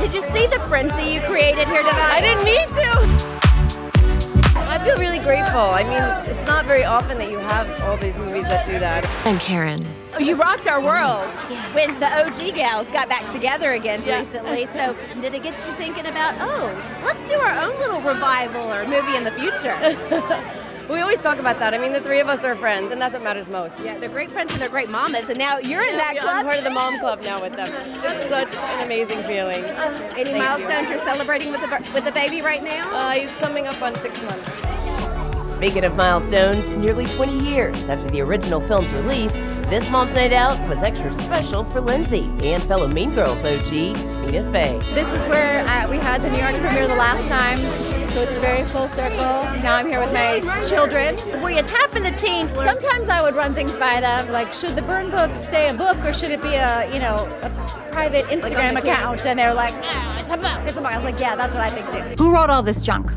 Did 0.00 0.14
you 0.14 0.22
see 0.32 0.46
the 0.46 0.58
frenzy 0.66 1.02
you 1.12 1.20
created 1.20 1.68
here 1.68 1.82
tonight? 1.82 2.10
I 2.10 2.20
didn't 2.20 2.44
need 2.44 2.66
to. 2.68 4.60
I 4.68 4.82
feel 4.84 4.96
really 4.96 5.18
grateful. 5.18 5.60
I 5.60 5.82
mean, 5.82 6.32
it's 6.34 6.46
not 6.48 6.64
very 6.64 6.84
often 6.84 7.18
that 7.18 7.30
you 7.30 7.38
have 7.38 7.80
all 7.82 7.96
these 7.98 8.16
movies 8.16 8.44
that 8.44 8.64
do 8.64 8.78
that. 8.78 9.04
I'm 9.26 9.38
Karen. 9.38 9.84
Oh, 10.14 10.18
you 10.18 10.34
rocked 10.36 10.66
our 10.66 10.80
world 10.80 11.28
when 11.74 11.98
the 12.00 12.06
OG 12.06 12.54
gals 12.54 12.86
got 12.88 13.08
back 13.08 13.30
together 13.32 13.70
again 13.72 14.02
Yeah. 14.04 14.18
recently. 14.18 14.66
So, 14.74 14.94
did 15.20 15.34
it 15.34 15.42
get 15.42 15.54
you 15.66 15.72
thinking 15.74 16.06
about, 16.06 16.34
oh, 16.40 17.02
let's 17.04 17.30
do 17.30 17.36
our 17.38 17.58
own 17.60 17.78
little 17.80 18.00
revival 18.00 18.62
or 18.72 18.84
movie 18.86 19.16
in 19.16 19.24
the 19.24 19.32
future? 19.32 20.56
We 20.90 20.98
always 21.00 21.22
talk 21.22 21.38
about 21.38 21.58
that. 21.60 21.72
I 21.72 21.78
mean, 21.78 21.92
the 21.92 22.00
three 22.00 22.18
of 22.20 22.28
us 22.28 22.42
are 22.42 22.56
friends, 22.56 22.90
and 22.90 23.00
that's 23.00 23.12
what 23.14 23.22
matters 23.22 23.48
most. 23.48 23.78
yeah, 23.84 23.96
they're 23.98 24.08
great 24.10 24.30
friends 24.30 24.52
and 24.52 24.60
they're 24.60 24.68
great 24.68 24.90
mamas, 24.90 25.28
and 25.28 25.38
now 25.38 25.58
you're 25.58 25.86
in 25.86 25.96
that 25.96 26.14
Yeah, 26.16 26.22
club. 26.22 26.36
I'm 26.38 26.44
part 26.44 26.58
of 26.58 26.64
the 26.64 26.70
mom 26.70 26.98
club 26.98 27.22
now 27.22 27.40
with 27.40 27.52
them. 27.52 27.68
It's 28.04 28.28
such 28.28 28.52
an 28.54 28.82
amazing 28.84 29.22
feeling. 29.22 29.64
Any 29.64 30.32
Thank 30.32 30.38
milestones 30.38 30.88
you. 30.88 30.94
you. 30.96 31.00
are 31.00 31.04
celebrating 31.04 31.52
with 31.52 31.60
the 31.60 31.68
with 31.94 32.04
the 32.04 32.10
baby 32.12 32.42
right 32.42 32.62
now? 32.62 32.90
Uh, 32.90 33.12
he's 33.12 33.30
coming 33.36 33.68
up 33.68 33.80
on 33.80 33.94
six 33.96 34.20
months. 34.22 34.50
Speaking 35.52 35.84
of 35.84 35.94
milestones, 35.94 36.70
nearly 36.70 37.04
20 37.06 37.38
years 37.38 37.88
after 37.88 38.08
the 38.10 38.20
original 38.22 38.60
film's 38.60 38.92
release, 38.94 39.34
this 39.68 39.90
Mom's 39.90 40.14
Night 40.14 40.32
Out 40.32 40.58
was 40.68 40.82
extra 40.82 41.12
special 41.12 41.64
for 41.64 41.80
Lindsay 41.80 42.30
and 42.42 42.62
fellow 42.64 42.88
Mean 42.88 43.14
Girls 43.14 43.44
OG, 43.44 43.64
Tina 43.68 44.50
Fey. 44.50 44.78
This 44.94 45.08
is 45.08 45.24
where 45.26 45.66
uh, 45.66 45.88
we 45.90 45.98
had 45.98 46.22
the 46.22 46.30
New 46.30 46.38
York 46.38 46.54
premiere 46.56 46.88
the 46.88 46.94
last 46.94 47.28
time, 47.28 47.58
so 48.12 48.22
it's 48.22 48.36
very 48.38 48.64
full 48.64 48.88
circle. 48.88 49.18
Now 49.62 49.76
I'm 49.76 49.86
here 49.86 50.00
with 50.00 50.12
my 50.12 50.40
children. 50.68 51.16
Were 51.42 51.50
you 51.50 51.62
tapping 51.62 52.02
the 52.02 52.10
teen? 52.10 52.48
Sometimes 52.48 53.08
I 53.08 53.22
would 53.22 53.34
run 53.34 53.54
things 53.54 53.76
by 53.76 54.00
them, 54.00 54.30
like 54.30 54.52
should 54.52 54.70
the 54.70 54.82
burn 54.82 55.10
book 55.10 55.30
stay 55.36 55.68
a 55.68 55.74
book 55.74 55.96
or 56.04 56.12
should 56.12 56.30
it 56.30 56.42
be 56.42 56.54
a, 56.54 56.92
you 56.92 56.98
know, 56.98 57.14
a 57.42 57.88
private 57.92 58.24
Instagram 58.26 58.72
the 58.72 58.80
account? 58.80 59.24
And 59.26 59.38
they're 59.38 59.54
like, 59.54 59.72
no, 59.74 60.14
it's 60.14 60.24
a 60.24 60.36
book, 60.36 60.68
it's 60.68 60.76
a 60.76 60.80
book. 60.80 60.92
I 60.92 60.96
was 60.96 61.04
like, 61.04 61.20
yeah, 61.20 61.36
that's 61.36 61.54
what 61.54 61.62
I 61.62 61.68
think 61.68 62.16
too. 62.16 62.22
Who 62.22 62.32
wrote 62.32 62.50
all 62.50 62.62
this 62.62 62.82
junk? 62.82 63.12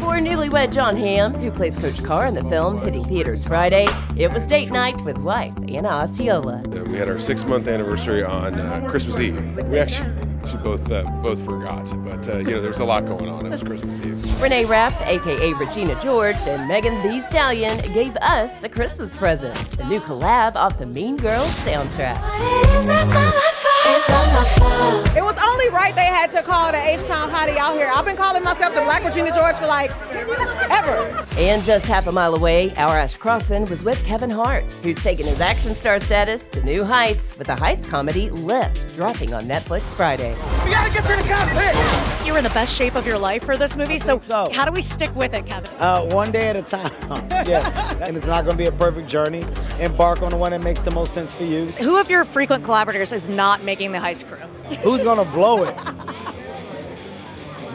For 0.00 0.16
newlywed 0.16 0.72
Jon 0.72 0.96
Hamm, 0.96 1.34
who 1.34 1.50
plays 1.50 1.76
Coach 1.76 2.02
Carr 2.02 2.26
in 2.26 2.34
the 2.34 2.44
film, 2.44 2.80
hitting 2.80 3.04
theaters 3.04 3.44
Friday, 3.44 3.86
it 4.16 4.32
was 4.32 4.46
date 4.46 4.70
night 4.70 4.98
with 5.04 5.18
wife 5.18 5.52
Anna 5.68 5.88
Osceola. 5.88 6.62
We 6.88 6.96
had 6.96 7.10
our 7.10 7.18
six 7.18 7.44
month 7.44 7.68
anniversary 7.68 8.24
on 8.24 8.58
uh, 8.58 8.88
Christmas 8.88 9.20
Eve. 9.20 9.38
We 9.68 9.78
actually, 9.78 10.10
actually 10.50 10.62
both 10.64 10.90
uh, 10.90 11.04
both 11.22 11.44
forgot, 11.44 11.84
but 12.04 12.28
uh, 12.28 12.38
you 12.38 12.50
know 12.50 12.60
there 12.60 12.70
was 12.70 12.80
a 12.80 12.84
lot 12.84 13.06
going 13.06 13.28
on. 13.28 13.46
It 13.46 13.50
was 13.50 13.62
Christmas 13.62 14.00
Eve. 14.00 14.42
Renee 14.42 14.64
Rapp, 14.64 15.00
aka 15.02 15.52
Regina 15.54 16.00
George, 16.00 16.38
and 16.46 16.66
Megan 16.66 17.00
Thee 17.02 17.20
Stallion 17.20 17.78
gave 17.92 18.16
us 18.16 18.64
a 18.64 18.68
Christmas 18.68 19.16
present, 19.16 19.78
a 19.78 19.86
new 19.86 20.00
collab 20.00 20.56
off 20.56 20.78
the 20.78 20.86
Mean 20.86 21.16
Girls 21.16 21.52
soundtrack. 21.60 22.18
It 23.90 25.24
was 25.24 25.36
only 25.42 25.68
right 25.70 25.92
they 25.96 26.04
had 26.04 26.30
to 26.32 26.42
call 26.42 26.70
the 26.70 26.78
H-Town 26.78 27.28
Hottie 27.28 27.56
out 27.56 27.74
here. 27.74 27.90
I've 27.92 28.04
been 28.04 28.16
calling 28.16 28.44
myself 28.44 28.72
the 28.72 28.82
Black 28.82 29.02
Regina 29.02 29.34
George 29.34 29.56
for 29.56 29.66
like 29.66 29.90
ever. 30.70 31.26
And 31.36 31.62
just 31.64 31.86
half 31.86 32.06
a 32.06 32.12
mile 32.12 32.36
away, 32.36 32.72
our 32.76 32.96
Ash 32.96 33.16
Crossan 33.16 33.64
was 33.64 33.82
with 33.82 34.02
Kevin 34.04 34.30
Hart, 34.30 34.70
who's 34.84 35.02
taken 35.02 35.26
his 35.26 35.40
action 35.40 35.74
star 35.74 35.98
status 35.98 36.48
to 36.50 36.62
new 36.62 36.84
heights 36.84 37.36
with 37.36 37.48
the 37.48 37.54
heist 37.54 37.88
comedy 37.88 38.30
Lift, 38.30 38.94
dropping 38.94 39.34
on 39.34 39.44
Netflix 39.44 39.82
Friday. 39.92 40.36
We 40.64 40.70
gotta 40.70 40.92
get 40.92 41.02
to 41.02 41.16
the 41.22 41.28
cockpit. 41.28 42.26
You 42.26 42.32
were 42.34 42.38
in 42.38 42.44
the 42.44 42.50
best 42.50 42.76
shape 42.76 42.94
of 42.94 43.04
your 43.06 43.18
life 43.18 43.42
for 43.42 43.56
this 43.56 43.76
movie, 43.76 43.98
so, 43.98 44.20
how 44.52 44.64
do 44.64 44.70
we 44.70 44.82
stick 44.82 45.12
with 45.16 45.34
it, 45.34 45.46
Kevin? 45.46 45.74
Uh, 45.78 46.02
one 46.10 46.30
day 46.30 46.48
at 46.48 46.56
a 46.56 46.62
time. 46.62 46.92
yeah, 47.48 47.96
and 48.06 48.16
it's 48.16 48.28
not 48.28 48.44
going 48.44 48.56
to 48.56 48.62
be 48.62 48.66
a 48.66 48.72
perfect 48.72 49.08
journey. 49.08 49.44
Embark 49.80 50.22
on 50.22 50.28
the 50.30 50.36
one 50.36 50.52
that 50.52 50.60
makes 50.62 50.82
the 50.82 50.92
most 50.92 51.12
sense 51.12 51.34
for 51.34 51.44
you. 51.44 51.66
Who 51.72 51.98
of 51.98 52.08
your 52.08 52.24
frequent 52.24 52.62
collaborators 52.62 53.10
is 53.10 53.28
not 53.28 53.64
making 53.64 53.79
the 53.92 53.98
heist 53.98 54.26
crew? 54.28 54.36
Who's 54.78 55.02
going 55.02 55.24
to 55.24 55.30
blow 55.32 55.64
it? 55.64 55.74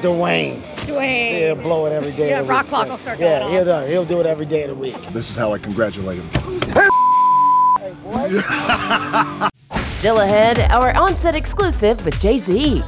Dwayne. 0.01 0.61
Dwayne. 0.85 1.39
He'll 1.39 1.55
blow 1.55 1.85
it 1.87 1.93
every 1.93 2.11
day. 2.11 2.29
Yeah, 2.29 2.41
of 2.41 2.47
the 2.47 2.53
Rock 2.53 2.65
week. 2.65 2.69
Clock 2.69 2.87
will 2.89 2.97
start 2.97 3.19
Yeah, 3.19 3.39
going 3.39 3.51
he'll 3.53 3.65
do, 3.65 3.85
he'll 3.91 4.05
do 4.05 4.19
it 4.19 4.25
every 4.27 4.45
day 4.45 4.63
of 4.63 4.69
the 4.69 4.75
week. 4.75 4.95
This 5.13 5.31
is 5.31 5.35
how 5.35 5.53
I 5.53 5.57
congratulate 5.57 6.19
him. 6.21 6.29
Still 9.85 10.19
ahead, 10.19 10.59
our 10.71 10.95
on-set 10.95 11.35
exclusive 11.35 12.03
with 12.05 12.19
Jay-Z. 12.19 12.83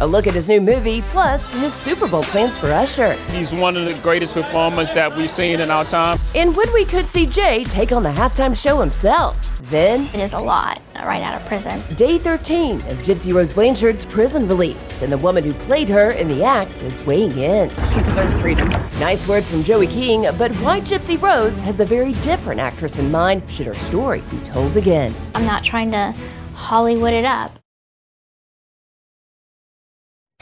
A 0.00 0.06
look 0.06 0.26
at 0.26 0.34
his 0.34 0.48
new 0.48 0.60
movie, 0.60 1.02
plus 1.02 1.52
his 1.54 1.72
Super 1.72 2.08
Bowl 2.08 2.24
plans 2.24 2.58
for 2.58 2.72
Usher. 2.72 3.12
He's 3.30 3.52
one 3.52 3.76
of 3.76 3.84
the 3.84 3.94
greatest 4.02 4.34
performers 4.34 4.92
that 4.92 5.16
we've 5.16 5.30
seen 5.30 5.60
in 5.60 5.70
our 5.70 5.84
time. 5.84 6.18
And 6.34 6.56
when 6.56 6.72
we 6.72 6.84
could 6.84 7.06
see 7.06 7.26
Jay 7.26 7.64
take 7.64 7.92
on 7.92 8.02
the 8.02 8.10
halftime 8.10 8.56
show 8.56 8.80
himself. 8.80 9.50
Then 9.70 10.02
It 10.12 10.20
is 10.20 10.34
a 10.34 10.38
lot 10.38 10.82
right 10.94 11.22
out 11.22 11.40
of 11.40 11.46
prison. 11.46 11.82
Day 11.96 12.18
13 12.18 12.76
of 12.82 12.98
Gypsy 12.98 13.32
Rose 13.32 13.52
Blanchard's 13.52 14.04
prison 14.04 14.46
release, 14.46 15.00
and 15.02 15.10
the 15.10 15.18
woman 15.18 15.42
who 15.42 15.54
played 15.54 15.88
her 15.88 16.10
in 16.10 16.28
the 16.28 16.44
act 16.44 16.82
is 16.82 17.02
weighing 17.04 17.38
in. 17.38 17.70
She 17.70 18.00
deserves 18.00 18.40
freedom. 18.40 18.68
Nice 19.00 19.26
words 19.26 19.50
from 19.50 19.64
Joey 19.64 19.86
King, 19.86 20.26
but 20.36 20.52
why 20.56 20.80
Gypsy 20.80 21.20
Rose 21.20 21.60
has 21.60 21.80
a 21.80 21.84
very 21.84 22.12
different 22.14 22.60
actress 22.60 22.98
in 22.98 23.10
mind 23.10 23.48
should 23.48 23.66
her 23.66 23.74
story 23.74 24.22
be 24.30 24.38
told 24.40 24.76
again. 24.76 25.14
I'm 25.34 25.46
not 25.46 25.64
trying 25.64 25.90
to 25.92 26.14
Hollywood 26.54 27.14
it 27.14 27.24
up. 27.24 27.58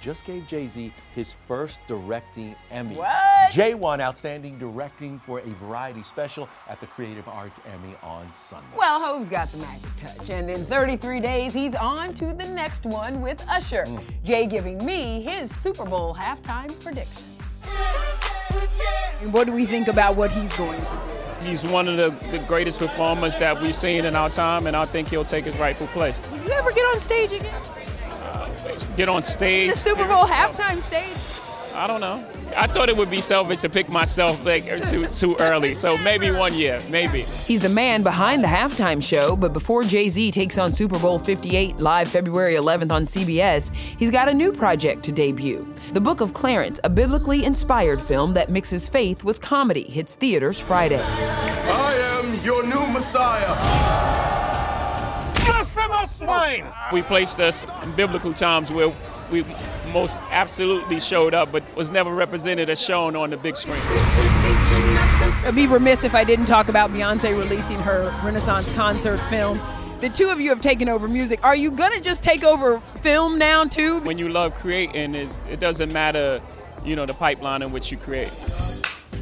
just 0.00 0.24
gave 0.24 0.46
Jay 0.46 0.68
Z 0.68 0.92
his 1.14 1.34
first 1.46 1.80
directing 1.86 2.54
Emmy. 2.70 2.96
What? 2.96 3.52
Jay 3.52 3.74
won 3.74 4.00
Outstanding 4.00 4.58
Directing 4.58 5.18
for 5.20 5.40
a 5.40 5.48
Variety 5.54 6.02
Special 6.02 6.48
at 6.68 6.80
the 6.80 6.86
Creative 6.86 7.26
Arts 7.26 7.58
Emmy 7.72 7.94
on 8.02 8.32
Sunday. 8.32 8.66
Well, 8.76 9.00
Hov's 9.00 9.28
got 9.28 9.50
the 9.50 9.58
magic 9.58 9.88
touch, 9.96 10.30
and 10.30 10.48
in 10.50 10.64
33 10.64 11.20
days, 11.20 11.52
he's 11.52 11.74
on 11.74 12.14
to 12.14 12.26
the 12.26 12.48
next 12.48 12.84
one 12.84 13.20
with 13.20 13.44
Usher. 13.48 13.84
Mm. 13.86 14.02
Jay 14.24 14.46
giving 14.46 14.84
me 14.84 15.22
his 15.22 15.54
Super 15.54 15.84
Bowl 15.84 16.14
halftime 16.14 16.78
prediction. 16.82 17.24
And 19.20 19.32
what 19.32 19.46
do 19.46 19.52
we 19.52 19.66
think 19.66 19.88
about 19.88 20.16
what 20.16 20.30
he's 20.30 20.54
going 20.56 20.80
to 20.80 20.86
do? 20.86 21.46
He's 21.48 21.62
one 21.62 21.88
of 21.88 21.96
the, 21.96 22.10
the 22.36 22.44
greatest 22.46 22.78
performers 22.78 23.38
that 23.38 23.60
we've 23.60 23.74
seen 23.74 24.04
in 24.04 24.16
our 24.16 24.30
time, 24.30 24.66
and 24.66 24.76
I 24.76 24.84
think 24.84 25.08
he'll 25.08 25.24
take 25.24 25.44
his 25.44 25.56
rightful 25.56 25.86
place. 25.88 26.16
Will 26.30 26.44
you 26.44 26.52
ever 26.52 26.72
get 26.72 26.82
on 26.82 27.00
stage 27.00 27.32
again? 27.32 27.60
Get 28.96 29.08
on 29.08 29.22
stage. 29.22 29.72
The 29.72 29.78
Super 29.78 30.06
Bowl 30.06 30.24
halftime 30.24 30.80
stage? 30.82 31.16
I 31.74 31.86
don't 31.86 32.00
know. 32.00 32.24
I 32.56 32.66
thought 32.66 32.88
it 32.88 32.96
would 32.96 33.10
be 33.10 33.20
selfish 33.20 33.60
to 33.60 33.68
pick 33.68 33.88
myself 33.88 34.44
like 34.44 34.64
too, 34.88 35.06
too 35.06 35.36
early. 35.38 35.76
So 35.76 35.96
maybe 35.98 36.30
one 36.32 36.52
year, 36.54 36.80
maybe. 36.90 37.22
He's 37.22 37.62
the 37.62 37.68
man 37.68 38.02
behind 38.02 38.42
the 38.42 38.48
halftime 38.48 39.00
show, 39.00 39.36
but 39.36 39.52
before 39.52 39.84
Jay 39.84 40.08
Z 40.08 40.32
takes 40.32 40.58
on 40.58 40.72
Super 40.72 40.98
Bowl 40.98 41.20
58 41.20 41.78
live 41.78 42.08
February 42.08 42.54
11th 42.54 42.90
on 42.90 43.06
CBS, 43.06 43.72
he's 43.72 44.10
got 44.10 44.28
a 44.28 44.34
new 44.34 44.50
project 44.52 45.04
to 45.04 45.12
debut. 45.12 45.72
The 45.92 46.00
Book 46.00 46.20
of 46.20 46.34
Clarence, 46.34 46.80
a 46.82 46.90
biblically 46.90 47.44
inspired 47.44 48.02
film 48.02 48.34
that 48.34 48.50
mixes 48.50 48.88
faith 48.88 49.22
with 49.22 49.40
comedy, 49.40 49.84
hits 49.84 50.16
theaters 50.16 50.58
Friday. 50.58 51.00
I 51.00 51.94
am 52.18 52.34
your 52.44 52.66
new 52.66 52.88
Messiah. 52.88 54.07
Blasphemous 56.18 56.60
swine! 56.62 56.72
We 56.92 57.02
placed 57.02 57.40
us 57.40 57.66
in 57.82 57.92
biblical 57.92 58.32
times 58.32 58.70
where 58.70 58.92
we 59.30 59.44
most 59.92 60.18
absolutely 60.30 61.00
showed 61.00 61.34
up, 61.34 61.52
but 61.52 61.62
was 61.76 61.90
never 61.90 62.14
represented 62.14 62.70
as 62.70 62.80
shown 62.80 63.14
on 63.16 63.30
the 63.30 63.36
big 63.36 63.56
screen. 63.56 63.80
I'd 63.80 65.52
be 65.54 65.66
remiss 65.66 66.04
if 66.04 66.14
I 66.14 66.24
didn't 66.24 66.46
talk 66.46 66.68
about 66.68 66.90
Beyonce 66.90 67.36
releasing 67.36 67.78
her 67.80 68.14
Renaissance 68.24 68.70
concert 68.70 69.18
film. 69.28 69.60
The 70.00 70.08
two 70.08 70.28
of 70.28 70.40
you 70.40 70.50
have 70.50 70.60
taken 70.60 70.88
over 70.88 71.08
music. 71.08 71.40
Are 71.42 71.56
you 71.56 71.70
gonna 71.70 72.00
just 72.00 72.22
take 72.22 72.44
over 72.44 72.80
film 73.02 73.38
now 73.38 73.64
too? 73.64 74.00
When 74.00 74.16
you 74.16 74.28
love 74.28 74.54
creating, 74.54 75.14
it, 75.14 75.28
it 75.50 75.60
doesn't 75.60 75.92
matter, 75.92 76.40
you 76.84 76.94
know, 76.96 77.04
the 77.04 77.14
pipeline 77.14 77.62
in 77.62 77.72
which 77.72 77.90
you 77.90 77.98
create. 77.98 78.30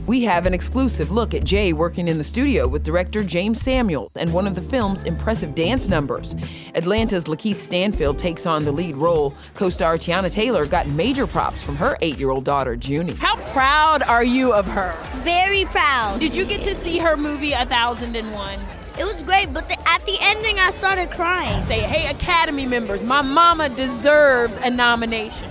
We 0.06 0.22
have 0.22 0.46
an 0.46 0.54
exclusive 0.54 1.10
look 1.10 1.34
at 1.34 1.42
Jay 1.42 1.72
working 1.72 2.06
in 2.06 2.16
the 2.16 2.22
studio 2.22 2.68
with 2.68 2.84
director 2.84 3.22
Jeymes 3.22 3.56
Samuel 3.56 4.08
and 4.14 4.32
one 4.32 4.46
of 4.46 4.54
the 4.54 4.60
film's 4.60 5.02
impressive 5.02 5.56
dance 5.56 5.88
numbers. 5.88 6.36
Atlanta's 6.76 7.24
Lakeith 7.24 7.56
Stanfield 7.56 8.16
takes 8.16 8.46
on 8.46 8.64
the 8.64 8.70
lead 8.70 8.94
role. 8.94 9.34
Co 9.54 9.68
star 9.68 9.96
Teyana 9.96 10.30
Taylor 10.30 10.64
got 10.64 10.86
major 10.90 11.26
props 11.26 11.60
from 11.60 11.74
her 11.74 11.96
eight 12.02 12.18
year 12.18 12.30
old 12.30 12.44
daughter, 12.44 12.74
Junie. 12.74 13.14
How 13.14 13.34
proud 13.50 14.04
are 14.04 14.22
you 14.22 14.52
of 14.52 14.64
her? 14.68 14.94
Very 15.22 15.64
proud. 15.64 16.20
Did 16.20 16.36
you 16.36 16.44
get 16.46 16.62
to 16.62 16.76
see 16.76 16.98
her 16.98 17.16
movie 17.16 17.52
A 17.52 17.66
Thousand 17.66 18.14
and 18.14 18.32
One? 18.32 18.60
It 19.00 19.04
was 19.04 19.24
great, 19.24 19.52
but 19.52 19.66
the, 19.66 19.76
at 19.88 20.06
the 20.06 20.16
ending, 20.20 20.60
I 20.60 20.70
started 20.70 21.10
crying. 21.10 21.64
Say, 21.66 21.80
hey, 21.80 22.08
Academy 22.08 22.64
members, 22.64 23.02
my 23.02 23.22
mama 23.22 23.68
deserves 23.68 24.56
a 24.58 24.70
nomination. 24.70 25.50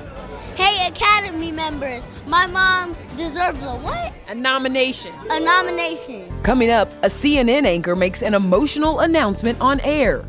Hey, 0.55 0.87
Academy 0.87 1.51
members, 1.51 2.07
my 2.25 2.47
mom 2.47 2.95
deserves 3.15 3.61
a 3.61 3.75
what? 3.77 4.13
A 4.27 4.35
nomination. 4.35 5.13
A 5.31 5.39
nomination. 5.39 6.31
Coming 6.43 6.69
up, 6.69 6.89
a 7.03 7.07
CNN 7.07 7.65
anchor 7.65 7.95
makes 7.95 8.21
an 8.21 8.33
emotional 8.33 8.99
announcement 8.99 9.59
on 9.61 9.79
air. 9.81 10.23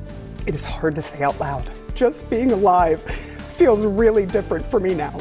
It 0.46 0.54
is 0.54 0.64
hard 0.64 0.94
to 0.94 1.02
say 1.02 1.22
out 1.22 1.38
loud. 1.40 1.70
Just 1.94 2.28
being 2.30 2.52
alive 2.52 3.02
feels 3.02 3.84
really 3.84 4.26
different 4.26 4.66
for 4.66 4.80
me 4.80 4.94
now. 4.94 5.18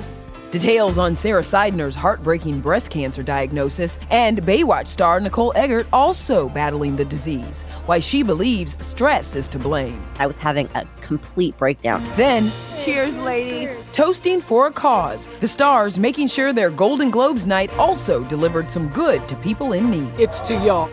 Details 0.51 0.97
on 0.97 1.15
Sara 1.15 1.43
Sidner's 1.43 1.95
heartbreaking 1.95 2.61
breast 2.61 2.89
cancer 2.89 3.21
diagnosis 3.21 3.99
and 4.09 4.41
Baywatch 4.41 4.87
star 4.87 5.19
Nicole 5.19 5.51
Eggert 5.53 5.85
also 5.91 6.47
battling 6.47 6.95
the 6.95 7.03
disease. 7.03 7.63
Why 7.87 7.99
she 7.99 8.23
believes 8.23 8.77
stress 8.79 9.35
is 9.35 9.49
to 9.49 9.59
blame. 9.59 10.01
I 10.17 10.27
was 10.27 10.37
having 10.37 10.69
a 10.73 10.85
complete 11.01 11.57
breakdown. 11.57 12.09
Then, 12.15 12.53
cheers, 12.85 13.15
ladies. 13.17 13.69
Toasting 13.91 14.39
for 14.39 14.67
a 14.67 14.71
cause. 14.71 15.27
The 15.39 15.47
stars 15.47 15.97
making 15.97 16.27
sure 16.27 16.53
their 16.53 16.69
Golden 16.69 17.09
Globes 17.09 17.47
night 17.47 17.73
also 17.77 18.23
delivered 18.25 18.69
some 18.69 18.89
good 18.89 19.27
to 19.27 19.35
people 19.37 19.73
in 19.73 19.89
need. 19.89 20.11
It's 20.19 20.39
to 20.41 20.53
y'all. 20.53 20.89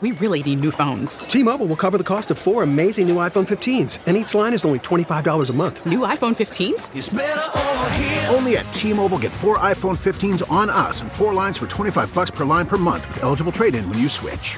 We 0.00 0.12
really 0.12 0.44
need 0.44 0.60
new 0.60 0.70
phones. 0.70 1.18
T-Mobile 1.20 1.66
will 1.66 1.74
cover 1.74 1.98
the 1.98 2.04
cost 2.04 2.30
of 2.30 2.38
four 2.38 2.62
amazing 2.62 3.08
new 3.08 3.16
iPhone 3.16 3.48
15s, 3.48 3.98
and 4.06 4.16
each 4.16 4.32
line 4.32 4.54
is 4.54 4.64
only 4.64 4.78
$25 4.78 5.50
a 5.50 5.52
month. 5.52 5.84
New 5.84 6.00
iPhone 6.00 6.36
15s? 6.36 8.32
Only 8.32 8.58
at 8.58 8.72
T-Mobile 8.72 9.18
get 9.18 9.32
four 9.32 9.58
iPhone 9.58 9.96
15s 9.98 10.48
on 10.52 10.70
us 10.70 11.00
and 11.00 11.10
four 11.10 11.34
lines 11.34 11.58
for 11.58 11.66
25 11.66 12.14
bucks 12.14 12.30
per 12.30 12.44
line 12.44 12.66
per 12.66 12.76
month 12.76 13.08
with 13.08 13.24
eligible 13.24 13.50
trade-in 13.50 13.88
when 13.88 13.98
you 13.98 14.08
switch. 14.08 14.56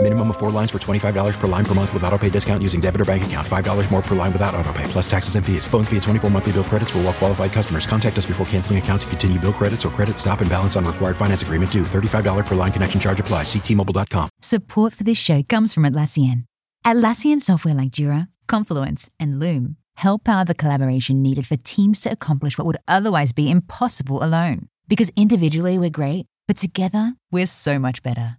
Minimum 0.00 0.30
of 0.30 0.36
four 0.36 0.52
lines 0.52 0.70
for 0.70 0.78
$25 0.78 1.38
per 1.40 1.48
line 1.48 1.64
per 1.64 1.74
month 1.74 1.92
with 1.92 2.04
auto 2.04 2.16
pay 2.16 2.30
discount 2.30 2.62
using 2.62 2.80
debit 2.80 3.00
or 3.00 3.04
bank 3.04 3.24
account. 3.24 3.44
$5 3.44 3.90
more 3.90 4.00
per 4.00 4.14
line 4.14 4.32
without 4.32 4.54
auto 4.54 4.72
pay, 4.72 4.84
plus 4.84 5.10
taxes 5.10 5.34
and 5.34 5.44
fees. 5.44 5.66
Phone 5.66 5.84
fee 5.84 5.96
at 5.96 6.04
24 6.04 6.30
monthly 6.30 6.52
bill 6.52 6.62
credits 6.62 6.90
for 6.90 6.98
all 6.98 7.04
well 7.04 7.12
qualified 7.12 7.52
customers. 7.52 7.84
Contact 7.84 8.16
us 8.16 8.24
before 8.24 8.46
canceling 8.46 8.78
account 8.78 9.00
to 9.00 9.08
continue 9.08 9.40
bill 9.40 9.52
credits 9.52 9.84
or 9.84 9.88
credit 9.88 10.16
stop 10.16 10.40
and 10.40 10.48
balance 10.48 10.76
on 10.76 10.84
required 10.84 11.16
finance 11.16 11.42
agreement 11.42 11.72
due. 11.72 11.82
$35 11.82 12.46
per 12.46 12.54
line 12.54 12.70
connection 12.70 13.00
charge 13.00 13.18
apply. 13.18 13.42
Ctmobile.com. 13.42 14.28
Support 14.40 14.92
for 14.92 15.02
this 15.02 15.18
show 15.18 15.42
comes 15.42 15.74
from 15.74 15.82
Atlassian. 15.82 16.44
Atlassian 16.84 17.40
software 17.40 17.74
like 17.74 17.90
Jira, 17.90 18.28
Confluence, 18.46 19.10
and 19.18 19.40
Loom 19.40 19.76
help 19.96 20.22
power 20.24 20.44
the 20.44 20.54
collaboration 20.54 21.22
needed 21.22 21.44
for 21.44 21.56
teams 21.56 22.00
to 22.02 22.12
accomplish 22.12 22.56
what 22.56 22.66
would 22.68 22.78
otherwise 22.86 23.32
be 23.32 23.50
impossible 23.50 24.22
alone. 24.22 24.68
Because 24.86 25.10
individually 25.16 25.76
we're 25.76 25.90
great, 25.90 26.26
but 26.46 26.56
together 26.56 27.14
we're 27.32 27.46
so 27.46 27.80
much 27.80 28.00
better. 28.02 28.38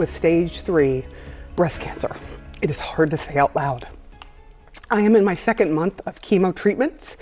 with 0.00 0.08
stage 0.08 0.62
three 0.62 1.04
breast 1.56 1.82
cancer. 1.82 2.16
It 2.62 2.70
is 2.70 2.80
hard 2.80 3.10
to 3.10 3.18
say 3.18 3.36
out 3.36 3.54
loud. 3.54 3.86
I 4.90 5.02
am 5.02 5.14
in 5.14 5.26
my 5.26 5.34
second 5.34 5.74
month 5.74 6.00
of 6.06 6.22
chemo 6.22 6.56
treatments 6.56 7.18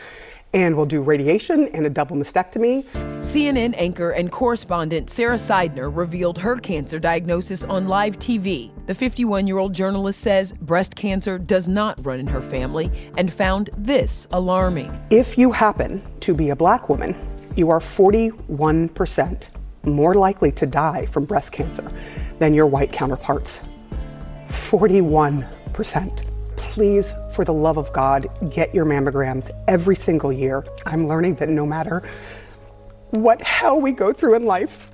and 0.54 0.76
will 0.76 0.86
do 0.86 1.02
radiation 1.02 1.66
and 1.74 1.84
a 1.84 1.90
double 1.90 2.16
mastectomy. 2.16 2.84
CNN 3.18 3.74
anchor 3.76 4.12
and 4.12 4.30
correspondent 4.30 5.10
Sara 5.10 5.34
Sidner 5.34 5.94
revealed 5.94 6.38
her 6.38 6.56
cancer 6.56 7.00
diagnosis 7.00 7.64
on 7.64 7.88
live 7.88 8.16
TV. 8.20 8.70
The 8.86 8.94
51 8.94 9.48
year 9.48 9.58
old 9.58 9.74
journalist 9.74 10.20
says 10.20 10.52
breast 10.52 10.94
cancer 10.94 11.36
does 11.36 11.68
not 11.68 12.06
run 12.06 12.20
in 12.20 12.28
her 12.28 12.40
family 12.40 12.92
and 13.16 13.32
found 13.32 13.70
this 13.76 14.28
alarming. 14.30 14.96
If 15.10 15.36
you 15.36 15.50
happen 15.50 16.00
to 16.20 16.32
be 16.32 16.50
a 16.50 16.56
black 16.56 16.88
woman, 16.88 17.16
you 17.56 17.70
are 17.70 17.80
41% 17.80 19.48
more 19.82 20.14
likely 20.14 20.52
to 20.52 20.66
die 20.66 21.06
from 21.06 21.24
breast 21.24 21.50
cancer 21.50 21.90
than 22.38 22.54
your 22.54 22.66
white 22.66 22.92
counterparts. 22.92 23.60
41%. 24.48 26.24
Please, 26.56 27.14
for 27.32 27.44
the 27.44 27.52
love 27.52 27.76
of 27.78 27.92
God, 27.92 28.26
get 28.50 28.74
your 28.74 28.84
mammograms 28.84 29.50
every 29.68 29.94
single 29.94 30.32
year. 30.32 30.64
I'm 30.86 31.06
learning 31.06 31.36
that 31.36 31.48
no 31.48 31.64
matter 31.66 32.08
what 33.10 33.40
hell 33.42 33.80
we 33.80 33.92
go 33.92 34.12
through 34.12 34.34
in 34.34 34.44
life, 34.44 34.92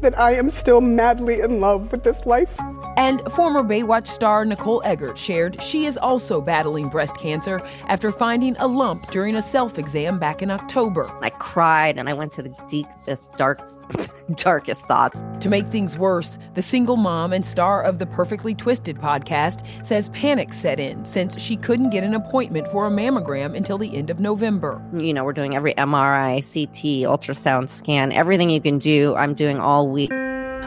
that 0.00 0.18
I 0.18 0.34
am 0.34 0.50
still 0.50 0.80
madly 0.80 1.40
in 1.40 1.60
love 1.60 1.92
with 1.92 2.04
this 2.04 2.24
life. 2.24 2.58
And 2.96 3.20
former 3.32 3.62
Baywatch 3.62 4.06
star 4.06 4.44
Nicole 4.44 4.82
Eggert 4.84 5.18
shared 5.18 5.62
she 5.62 5.86
is 5.86 5.96
also 5.96 6.40
battling 6.40 6.88
breast 6.88 7.16
cancer 7.16 7.60
after 7.88 8.10
finding 8.10 8.56
a 8.58 8.66
lump 8.66 9.10
during 9.10 9.36
a 9.36 9.42
self 9.42 9.78
exam 9.78 10.18
back 10.18 10.42
in 10.42 10.50
October. 10.50 11.10
I 11.22 11.30
cried 11.30 11.98
and 11.98 12.08
I 12.08 12.12
went 12.14 12.32
to 12.32 12.42
the 12.42 12.54
deepest, 12.68 13.34
dark, 13.36 13.60
darkest 14.34 14.86
thoughts. 14.86 15.24
To 15.40 15.48
make 15.48 15.68
things 15.68 15.96
worse, 15.96 16.38
the 16.54 16.62
single 16.62 16.96
mom 16.96 17.32
and 17.32 17.44
star 17.44 17.82
of 17.82 17.98
the 17.98 18.06
Perfectly 18.06 18.54
Twisted 18.54 18.98
podcast 18.98 19.66
says 19.84 20.08
panic 20.10 20.52
set 20.52 20.80
in 20.80 21.04
since 21.04 21.40
she 21.40 21.56
couldn't 21.56 21.90
get 21.90 22.04
an 22.04 22.14
appointment 22.14 22.68
for 22.68 22.86
a 22.86 22.90
mammogram 22.90 23.56
until 23.56 23.78
the 23.78 23.96
end 23.96 24.10
of 24.10 24.20
November. 24.20 24.82
You 24.94 25.14
know, 25.14 25.24
we're 25.24 25.32
doing 25.32 25.54
every 25.54 25.74
MRI, 25.74 26.36
CT, 26.36 27.08
ultrasound 27.08 27.68
scan, 27.68 28.12
everything 28.12 28.50
you 28.50 28.60
can 28.60 28.78
do, 28.78 29.14
I'm 29.16 29.34
doing 29.34 29.58
all 29.58 29.88
week. 29.88 30.12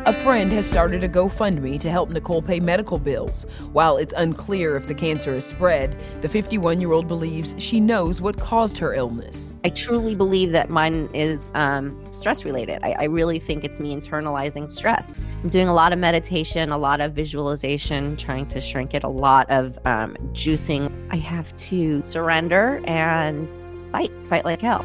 A 0.08 0.14
friend 0.14 0.52
has 0.54 0.66
started 0.66 1.04
a 1.04 1.08
GoFundMe 1.08 1.80
to 1.80 1.92
help 1.92 2.10
Nicole 2.10 2.42
pay 2.42 2.60
medical 2.60 2.98
bills. 2.98 3.46
While 3.72 3.98
it's 3.98 4.16
unclear 4.18 4.76
if 4.76 4.88
the 4.88 4.96
cancer 4.96 5.36
is 5.36 5.46
spread, 5.46 5.96
the 6.22 6.28
51 6.28 6.82
year 6.82 6.92
old 6.92 7.08
believes 7.08 7.54
she 7.60 7.80
knows 7.80 8.20
what 8.20 8.36
caused 8.40 8.80
her 8.80 8.96
illness. 8.96 9.54
I 9.64 9.70
truly 9.70 10.16
believe 10.16 10.54
that 10.54 10.72
mine 10.72 11.08
is 11.14 11.52
um, 11.54 12.04
stress 12.12 12.44
related. 12.44 12.80
I, 12.82 12.94
I 12.94 13.04
really 13.04 13.38
think 13.38 13.64
it's 13.64 13.80
me 13.80 13.96
internalizing 13.96 14.68
stress. 14.72 15.20
I'm 15.44 15.50
doing 15.50 15.68
a 15.68 15.74
lot 15.74 15.94
of 15.94 16.00
meditation, 16.00 16.72
a 16.72 16.80
lot 16.80 17.00
of 17.00 17.14
visualization, 17.14 18.18
trying 18.18 18.48
to 18.48 18.60
shrink 18.60 18.96
it, 18.96 19.04
a 19.04 19.08
lot 19.08 19.48
of 19.52 19.78
um, 19.86 20.16
juicing. 20.34 20.92
I 21.12 21.18
have 21.18 21.56
to 21.58 22.02
surrender 22.02 22.82
and 22.86 23.48
fight, 23.92 24.12
fight 24.26 24.46
like 24.46 24.62
hell. 24.62 24.82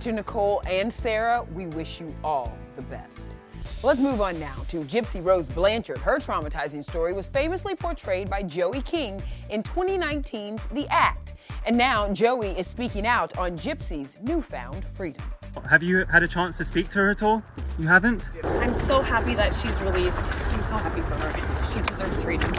To 0.00 0.12
Nicole 0.12 0.60
and 0.68 0.92
Sara, 0.92 1.46
we 1.54 1.66
wish 1.68 1.98
you 1.98 2.14
all 2.22 2.52
the 2.76 2.82
best. 2.82 3.37
Let's 3.82 4.00
move 4.00 4.20
on 4.20 4.38
now 4.40 4.56
to 4.68 4.78
Gypsy 4.84 5.24
Rose 5.24 5.48
Blanchard. 5.48 5.98
Her 5.98 6.18
traumatizing 6.18 6.82
story 6.82 7.12
was 7.12 7.28
famously 7.28 7.74
portrayed 7.74 8.28
by 8.28 8.42
Joey 8.42 8.82
King 8.82 9.22
in 9.50 9.62
2019's 9.62 10.64
The 10.66 10.86
Act. 10.88 11.34
And 11.66 11.76
now 11.76 12.12
Joey 12.12 12.50
is 12.58 12.66
speaking 12.66 13.06
out 13.06 13.36
on 13.38 13.56
Gypsy's 13.56 14.18
newfound 14.22 14.84
freedom. 14.94 15.22
Have 15.68 15.82
you 15.82 16.04
had 16.06 16.22
a 16.22 16.28
chance 16.28 16.56
to 16.58 16.64
speak 16.64 16.88
to 16.90 16.98
her 16.98 17.10
at 17.10 17.22
all? 17.22 17.42
You 17.78 17.86
haven't? 17.86 18.28
I'm 18.44 18.72
so 18.72 19.00
happy 19.00 19.34
that 19.34 19.54
she's 19.54 19.80
released. 19.80 20.18
I'm 20.52 20.62
so 20.64 20.84
happy 20.84 21.00
for 21.00 21.14
her. 21.14 21.72
She 21.72 21.80
deserves 21.80 22.22
freedom. 22.22 22.52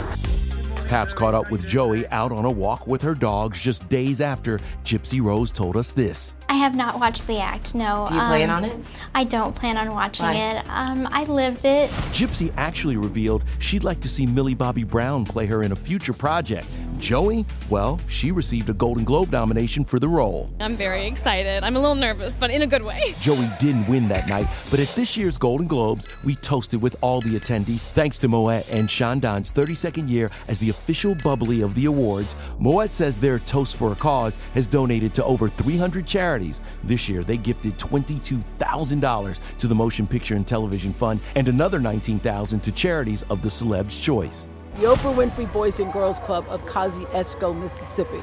Paps 0.88 1.14
caught 1.14 1.36
up 1.36 1.52
with 1.52 1.68
Joey 1.68 2.08
out 2.08 2.32
on 2.32 2.46
a 2.46 2.52
walk 2.52 2.88
with 2.88 3.02
her 3.04 3.14
dogs 3.14 3.62
just 3.62 3.88
days 3.90 4.22
after 4.22 4.58
Gypsy 4.84 5.22
Rose 5.22 5.52
told 5.52 5.78
us 5.78 5.92
this. 5.92 6.36
I 6.50 6.54
have 6.56 6.74
not 6.76 7.00
watched 7.00 7.28
the 7.28 7.38
act, 7.40 7.76
no. 7.76 8.06
Do 8.08 8.16
you 8.16 8.20
plan 8.22 8.50
Um, 8.50 8.56
on 8.58 8.66
it? 8.66 8.76
I 9.14 9.24
don't 9.24 9.56
plan 9.56 9.78
on 9.78 9.94
watching 9.94 10.26
Why? 10.26 10.34
it. 10.34 10.66
Um, 10.68 11.08
I 11.12 11.24
lived 11.26 11.64
it. 11.64 11.92
Gypsy 12.12 12.52
actually 12.58 12.98
revealed 12.98 13.44
she'd 13.60 13.84
like 13.84 14.00
to 14.02 14.10
see 14.10 14.26
Millie 14.26 14.56
Bobby 14.56 14.84
Brown 14.84 15.26
play 15.26 15.46
her 15.46 15.62
in 15.62 15.72
a 15.72 15.76
future 15.76 16.12
project. 16.12 16.66
Joey, 16.98 17.46
well, 17.70 17.98
she 18.10 18.32
received 18.32 18.68
a 18.70 18.74
Golden 18.74 19.06
Globe 19.06 19.32
nomination 19.32 19.86
for 19.86 20.00
the 20.00 20.08
role. 20.10 20.50
I'm 20.60 20.76
very 20.76 21.06
excited. 21.08 21.64
I'm 21.64 21.78
a 21.78 21.80
little 21.80 21.96
nervous, 21.96 22.36
but 22.36 22.50
in 22.52 22.64
a 22.64 22.68
good 22.68 22.84
way. 22.84 23.14
Joey 23.22 23.46
didn't 23.62 23.88
win 23.88 24.08
that 24.10 24.28
night, 24.28 24.48
but 24.72 24.80
at 24.82 24.88
this 24.90 25.16
year's 25.16 25.38
Golden 25.38 25.66
Globes, 25.68 26.22
we 26.26 26.36
toasted 26.36 26.82
with 26.82 26.98
all 27.02 27.22
the 27.22 27.40
attendees 27.40 27.84
thanks 27.92 28.18
to 28.20 28.28
Moet 28.28 28.70
and 28.74 28.90
Chandon's 28.90 29.50
32nd 29.52 30.10
year 30.10 30.30
as 30.50 30.60
the 30.60 30.70
official 30.72 31.16
bubbly 31.24 31.62
of 31.62 31.74
the 31.76 31.86
awards. 31.86 32.36
Moet 32.58 32.92
says 32.92 33.20
their 33.20 33.40
Toast 33.40 33.78
for 33.78 33.94
a 33.94 33.96
Cause 33.96 34.38
has 34.56 34.68
donated 34.68 35.14
to 35.14 35.24
over 35.24 35.48
300 35.48 36.06
charities. 36.08 36.39
This 36.84 37.10
year, 37.10 37.24
they 37.24 37.38
gifted 37.38 37.78
$22,000 37.78 39.40
to 39.60 39.68
the 39.68 39.76
Motion 39.76 40.08
Picture 40.08 40.36
and 40.36 40.48
Television 40.48 40.94
Fund 40.94 41.20
and 41.36 41.48
another 41.48 41.80
$19,000 41.80 42.62
to 42.62 42.72
charities 42.72 43.24
of 43.30 43.42
the 43.42 43.50
celeb's 43.50 44.00
choice. 44.00 44.48
the 44.78 44.86
Oprah 44.86 45.14
Winfrey 45.14 45.52
Boys 45.52 45.80
and 45.80 45.92
Girls 45.92 46.20
Club 46.20 46.46
of 46.48 46.66
Kosciusko, 46.66 47.54
Mississippi. 47.60 48.22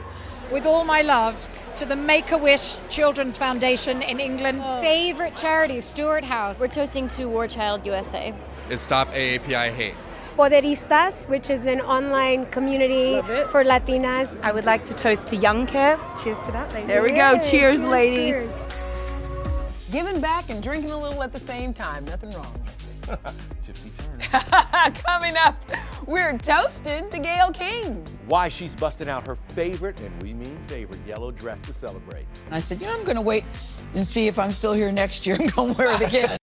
With 0.50 0.64
all 0.64 0.84
my 0.84 1.02
love 1.02 1.50
to 1.74 1.84
the 1.84 1.96
Make 1.96 2.30
a 2.32 2.38
Wish 2.38 2.78
Children's 2.88 3.36
Foundation 3.36 4.00
in 4.00 4.20
England. 4.20 4.60
Oh. 4.64 4.80
Favorite 4.80 5.34
charity, 5.36 5.80
Stewart 5.80 6.24
House. 6.24 6.58
We're 6.60 6.68
toasting 6.68 7.08
to 7.08 7.26
War 7.26 7.46
Child 7.48 7.84
USA. 7.84 8.32
is 8.70 8.80
Stop 8.80 9.08
AAPI 9.08 9.70
Hate. 9.72 9.94
Poderistas, 10.36 11.26
which 11.30 11.48
is 11.48 11.64
an 11.64 11.80
online 11.80 12.44
community 12.46 13.22
for 13.50 13.64
Latinas. 13.64 14.38
I 14.42 14.52
would 14.52 14.66
like 14.66 14.84
to 14.84 14.92
toast 14.92 15.26
to 15.28 15.36
Youngcare. 15.36 15.98
Cheers 16.22 16.40
to 16.40 16.52
that, 16.52 16.70
ladies. 16.74 16.88
There 16.88 17.02
we 17.02 17.12
go. 17.12 17.32
Yay, 17.32 17.50
Cheers, 17.50 17.50
cheers, 17.50 17.80
ladies. 17.80 18.34
cheers. 18.34 18.54
Giving 19.90 20.20
back 20.20 20.50
and 20.50 20.62
drinking 20.62 20.90
a 20.90 20.98
little 21.00 21.22
at 21.22 21.32
the 21.32 21.40
same 21.40 21.72
time. 21.72 22.04
Nothing 22.04 22.32
wrong. 22.32 22.54
Gypsy 23.64 23.90
Turner. 23.96 24.90
Coming 25.06 25.38
up, 25.38 25.56
we're 26.06 26.36
toasting 26.36 27.08
to 27.08 27.18
Gayle 27.18 27.50
King. 27.52 28.04
Why 28.26 28.50
she's 28.50 28.76
busting 28.76 29.08
out 29.08 29.26
her 29.26 29.36
favorite, 29.48 29.98
and 30.02 30.22
we 30.22 30.34
mean 30.34 30.58
favorite, 30.66 31.00
yellow 31.06 31.30
dress 31.30 31.62
to 31.62 31.72
celebrate. 31.72 32.26
I 32.50 32.58
said, 32.58 32.82
you 32.82 32.88
know, 32.88 32.92
I'm 32.94 33.04
going 33.04 33.16
to 33.16 33.22
wait 33.22 33.44
and 33.94 34.06
see 34.06 34.26
if 34.26 34.38
I'm 34.38 34.52
still 34.52 34.74
here 34.74 34.92
next 34.92 35.26
year 35.26 35.36
and 35.40 35.50
go 35.50 35.72
wear 35.72 35.94
it 35.94 36.00
again. 36.02 36.36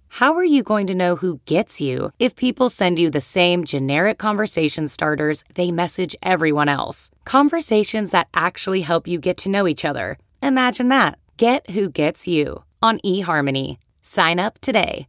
How 0.15 0.35
are 0.35 0.43
you 0.43 0.61
going 0.61 0.87
to 0.87 0.93
know 0.93 1.15
who 1.15 1.39
gets 1.45 1.79
you 1.79 2.11
if 2.19 2.35
people 2.35 2.69
send 2.69 2.99
you 2.99 3.09
the 3.09 3.21
same 3.21 3.63
generic 3.63 4.17
conversation 4.17 4.89
starters 4.89 5.45
they 5.53 5.71
message 5.71 6.17
everyone 6.21 6.67
else? 6.67 7.11
Conversations 7.23 8.11
that 8.11 8.27
actually 8.33 8.81
help 8.81 9.07
you 9.07 9.17
get 9.17 9.37
to 9.37 9.49
know 9.49 9.69
each 9.69 9.85
other. 9.85 10.17
Imagine 10.43 10.89
that. 10.89 11.17
Get 11.37 11.69
who 11.69 11.87
gets 11.87 12.27
you 12.27 12.63
on 12.81 12.99
eHarmony. 13.05 13.77
Sign 14.01 14.37
up 14.37 14.59
today. 14.59 15.07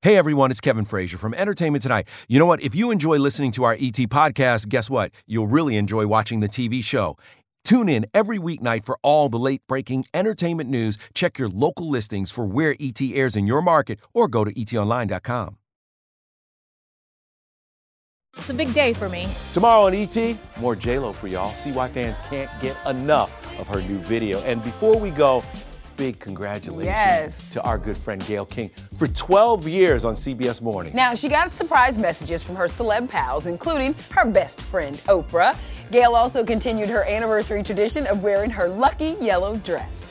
Hey 0.00 0.16
everyone, 0.16 0.52
it's 0.52 0.60
Kevin 0.60 0.84
Frazier 0.84 1.18
from 1.18 1.34
Entertainment 1.34 1.82
Tonight. 1.82 2.08
You 2.28 2.38
know 2.38 2.46
what? 2.46 2.62
If 2.62 2.72
you 2.72 2.92
enjoy 2.92 3.18
listening 3.18 3.50
to 3.52 3.64
our 3.64 3.72
ET 3.72 3.98
podcast, 4.08 4.68
guess 4.68 4.88
what? 4.88 5.10
You'll 5.26 5.48
really 5.48 5.76
enjoy 5.76 6.06
watching 6.06 6.38
the 6.38 6.48
TV 6.48 6.84
show. 6.84 7.16
Tune 7.64 7.88
in 7.88 8.06
every 8.14 8.38
weeknight 8.38 8.84
for 8.84 8.98
all 9.02 9.28
the 9.28 9.38
late 9.38 9.62
breaking 9.68 10.06
entertainment 10.14 10.70
news. 10.70 10.98
Check 11.14 11.38
your 11.38 11.48
local 11.48 11.88
listings 11.88 12.30
for 12.30 12.44
where 12.46 12.74
ET 12.80 13.00
airs 13.00 13.36
in 13.36 13.46
your 13.46 13.62
market 13.62 14.00
or 14.14 14.28
go 14.28 14.44
to 14.44 14.52
etonline.com. 14.52 15.56
It's 18.36 18.50
a 18.50 18.54
big 18.54 18.72
day 18.72 18.94
for 18.94 19.08
me. 19.08 19.26
Tomorrow 19.52 19.86
on 19.86 19.94
ET, 19.94 20.16
more 20.60 20.76
JLo 20.76 21.14
for 21.14 21.26
y'all. 21.26 21.50
See 21.54 21.72
why 21.72 21.88
fans 21.88 22.18
can't 22.30 22.50
get 22.62 22.76
enough 22.86 23.30
of 23.58 23.66
her 23.66 23.82
new 23.82 23.98
video. 23.98 24.40
And 24.42 24.62
before 24.62 24.96
we 24.96 25.10
go, 25.10 25.42
big 25.98 26.18
congratulations 26.20 26.86
Yes. 26.86 27.50
to 27.50 27.62
our 27.62 27.76
good 27.76 27.96
friend 27.98 28.24
Gayle 28.26 28.46
King 28.46 28.70
for 28.96 29.08
12 29.08 29.66
years 29.68 30.04
on 30.06 30.14
CBS 30.14 30.62
Morning. 30.62 30.94
Now, 30.94 31.14
she 31.14 31.28
got 31.28 31.52
surprise 31.52 31.98
messages 31.98 32.42
from 32.42 32.54
her 32.56 32.66
celeb 32.66 33.10
pals, 33.10 33.46
including 33.46 33.94
her 34.12 34.24
best 34.24 34.60
friend, 34.62 34.96
Oprah. 35.08 35.58
Gayle 35.90 36.14
also 36.14 36.44
continued 36.44 36.88
her 36.88 37.04
anniversary 37.04 37.62
tradition 37.62 38.06
of 38.06 38.22
wearing 38.22 38.48
her 38.48 38.68
lucky 38.68 39.16
yellow 39.20 39.56
dress. 39.56 40.04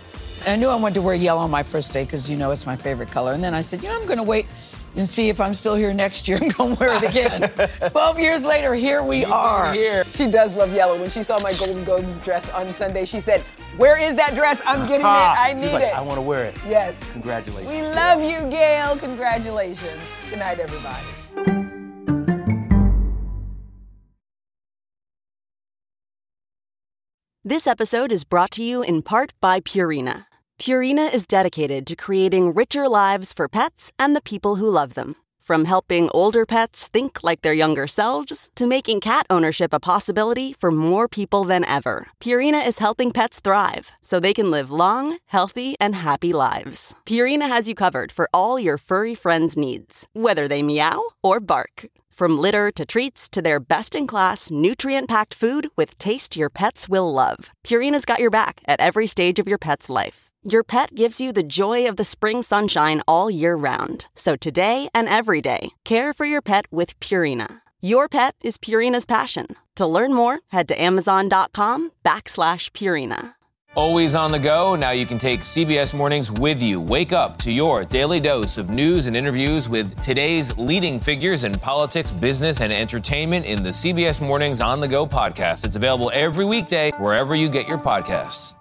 I 0.45 0.56
knew 0.58 0.67
I 0.67 0.76
wanted 0.76 0.95
to 0.95 1.02
wear 1.02 1.15
yellow 1.15 1.41
on 1.41 1.50
my 1.50 1.63
first 1.63 1.91
day 1.91 2.04
because, 2.04 2.30
you 2.30 2.38
know, 2.38 2.52
it's 2.52 2.65
my 2.65 2.76
favorite 2.76 3.10
color. 3.10 3.32
And 3.34 3.43
then 3.43 3.54
I 3.56 3.62
said, 3.62 3.82
you 3.82 3.89
know, 3.89 4.00
I'm 4.00 4.06
going 4.06 4.17
to 4.17 4.23
wait 4.23 4.45
and 4.95 5.08
see 5.10 5.30
if 5.30 5.39
I'm 5.39 5.54
still 5.54 5.76
here 5.76 5.93
next 5.93 6.28
year 6.28 6.38
and 6.41 6.54
go 6.54 6.73
wear 6.80 6.95
it 6.95 7.04
again. 7.10 7.50
12 7.91 8.19
years 8.19 8.45
later, 8.45 8.73
here 8.73 9.04
we 9.04 9.23
are. 9.26 9.71
Here. 9.73 10.04
She 10.13 10.30
does 10.30 10.54
love 10.54 10.73
yellow. 10.73 11.00
When 11.00 11.10
she 11.10 11.23
saw 11.23 11.39
my 11.41 11.54
Golden 11.54 11.84
Globes 11.84 12.19
dress 12.19 12.50
on 12.50 12.71
Sunday, 12.73 13.06
she 13.06 13.19
said, 13.19 13.43
Where 13.77 13.95
is 13.95 14.15
that 14.15 14.33
dress? 14.33 14.59
I'm 14.65 14.87
getting 14.87 15.05
it. 15.05 15.09
I 15.09 15.53
She's 15.53 15.61
need 15.61 15.73
like, 15.73 15.83
it. 15.83 15.95
I 15.95 16.01
want 16.01 16.17
to 16.17 16.21
wear 16.23 16.45
it. 16.45 16.55
Yes. 16.67 16.99
Congratulations. 17.13 17.71
We 17.71 17.83
love 17.83 18.23
you, 18.23 18.49
Gayle. 18.49 18.97
Congratulations. 18.97 19.99
Good 20.31 20.39
night, 20.39 20.57
everybody. 20.57 21.05
This 27.45 27.67
episode 27.67 28.11
is 28.11 28.23
brought 28.23 28.49
to 28.51 28.63
you 28.63 28.81
in 28.81 29.03
part 29.03 29.33
by 29.39 29.59
Purina. 29.59 30.25
Purina 30.59 31.13
is 31.13 31.27
dedicated 31.27 31.85
to 31.85 31.95
creating 31.95 32.55
richer 32.55 32.89
lives 32.89 33.31
for 33.31 33.47
pets 33.47 33.91
and 33.99 34.15
the 34.15 34.21
people 34.21 34.55
who 34.55 34.67
love 34.67 34.95
them. 34.95 35.15
From 35.47 35.63
helping 35.63 36.10
older 36.10 36.45
pets 36.45 36.89
think 36.89 37.19
like 37.23 37.41
their 37.41 37.53
younger 37.53 37.88
selves 37.88 38.49
to 38.55 38.67
making 38.67 38.99
cat 38.99 39.25
ownership 39.29 39.71
a 39.71 39.79
possibility 39.79 40.51
for 40.51 40.71
more 40.71 41.07
people 41.07 41.45
than 41.45 41.63
ever, 41.63 42.07
Purina 42.19 42.67
is 42.67 42.79
helping 42.79 43.12
pets 43.12 43.39
thrive 43.39 43.93
so 44.01 44.19
they 44.19 44.33
can 44.33 44.51
live 44.51 44.69
long, 44.69 45.19
healthy, 45.27 45.77
and 45.79 45.95
happy 45.95 46.33
lives. 46.33 46.95
Purina 47.05 47.43
has 47.43 47.69
you 47.69 47.75
covered 47.75 48.12
for 48.12 48.27
all 48.33 48.60
your 48.60 48.77
furry 48.77 49.15
friends' 49.15 49.55
needs, 49.55 50.05
whether 50.12 50.49
they 50.49 50.62
meow 50.62 51.01
or 51.23 51.39
bark. 51.39 51.86
From 52.17 52.39
litter 52.39 52.71
to 52.71 52.84
treats 52.84 53.30
to 53.30 53.43
their 53.43 53.60
best 53.60 53.93
in 53.93 54.08
class, 54.08 54.49
nutrient 54.49 55.08
packed 55.08 55.36
food 55.36 55.67
with 55.75 55.99
taste 55.99 56.36
your 56.36 56.49
pets 56.49 56.89
will 56.89 57.13
love, 57.13 57.51
Purina's 57.63 58.06
got 58.06 58.17
your 58.17 58.32
back 58.32 58.60
at 58.65 58.80
every 58.80 59.06
stage 59.06 59.38
of 59.38 59.47
your 59.47 59.60
pet's 59.60 59.88
life. 59.88 60.32
Your 60.43 60.63
pet 60.63 60.95
gives 60.95 61.21
you 61.21 61.32
the 61.32 61.43
joy 61.43 61.88
of 61.88 61.95
the 61.95 62.03
spring 62.03 62.41
sunshine 62.41 63.03
all 63.08 63.30
year 63.30 63.56
round. 63.56 64.08
So 64.15 64.36
today 64.36 64.89
and 64.95 65.08
every 65.08 65.41
day, 65.41 65.69
care 65.86 66.12
for 66.12 66.25
your 66.25 66.41
pet 66.41 66.65
with 66.71 66.99
Purina. 66.99 67.62
Your 67.82 68.10
pet 68.10 68.34
is 68.41 68.58
Purina's 68.58 69.06
passion. 69.06 69.45
To 69.75 69.86
learn 69.86 70.12
more, 70.12 70.39
head 70.47 70.67
to 70.69 70.82
amazon.com 70.82 71.91
backslash 72.03 72.71
Purina. 72.71 73.37
Always 73.77 74.15
on 74.15 74.31
the 74.31 74.39
go, 74.39 74.75
now 74.75 74.89
you 74.89 75.05
can 75.05 75.19
take 75.19 75.41
CBS 75.41 75.93
Mornings 75.93 76.31
with 76.31 76.63
you. 76.63 76.81
Wake 76.81 77.13
up 77.13 77.37
to 77.37 77.51
your 77.51 77.85
daily 77.85 78.19
dose 78.19 78.57
of 78.57 78.71
news 78.71 79.05
and 79.05 79.15
interviews 79.15 79.69
with 79.69 80.01
today's 80.01 80.57
leading 80.57 80.99
figures 80.99 81.43
in 81.43 81.53
politics, 81.59 82.09
business, 82.09 82.61
and 82.61 82.73
entertainment 82.73 83.45
in 83.45 83.61
the 83.61 83.69
CBS 83.69 84.19
Mornings 84.19 84.61
on 84.61 84.79
the 84.79 84.87
Go 84.87 85.05
podcast. 85.05 85.63
It's 85.63 85.75
available 85.75 86.09
every 86.11 86.43
weekday 86.43 86.89
wherever 86.97 87.35
you 87.35 87.49
get 87.49 87.67
your 87.67 87.77
podcasts. 87.77 88.57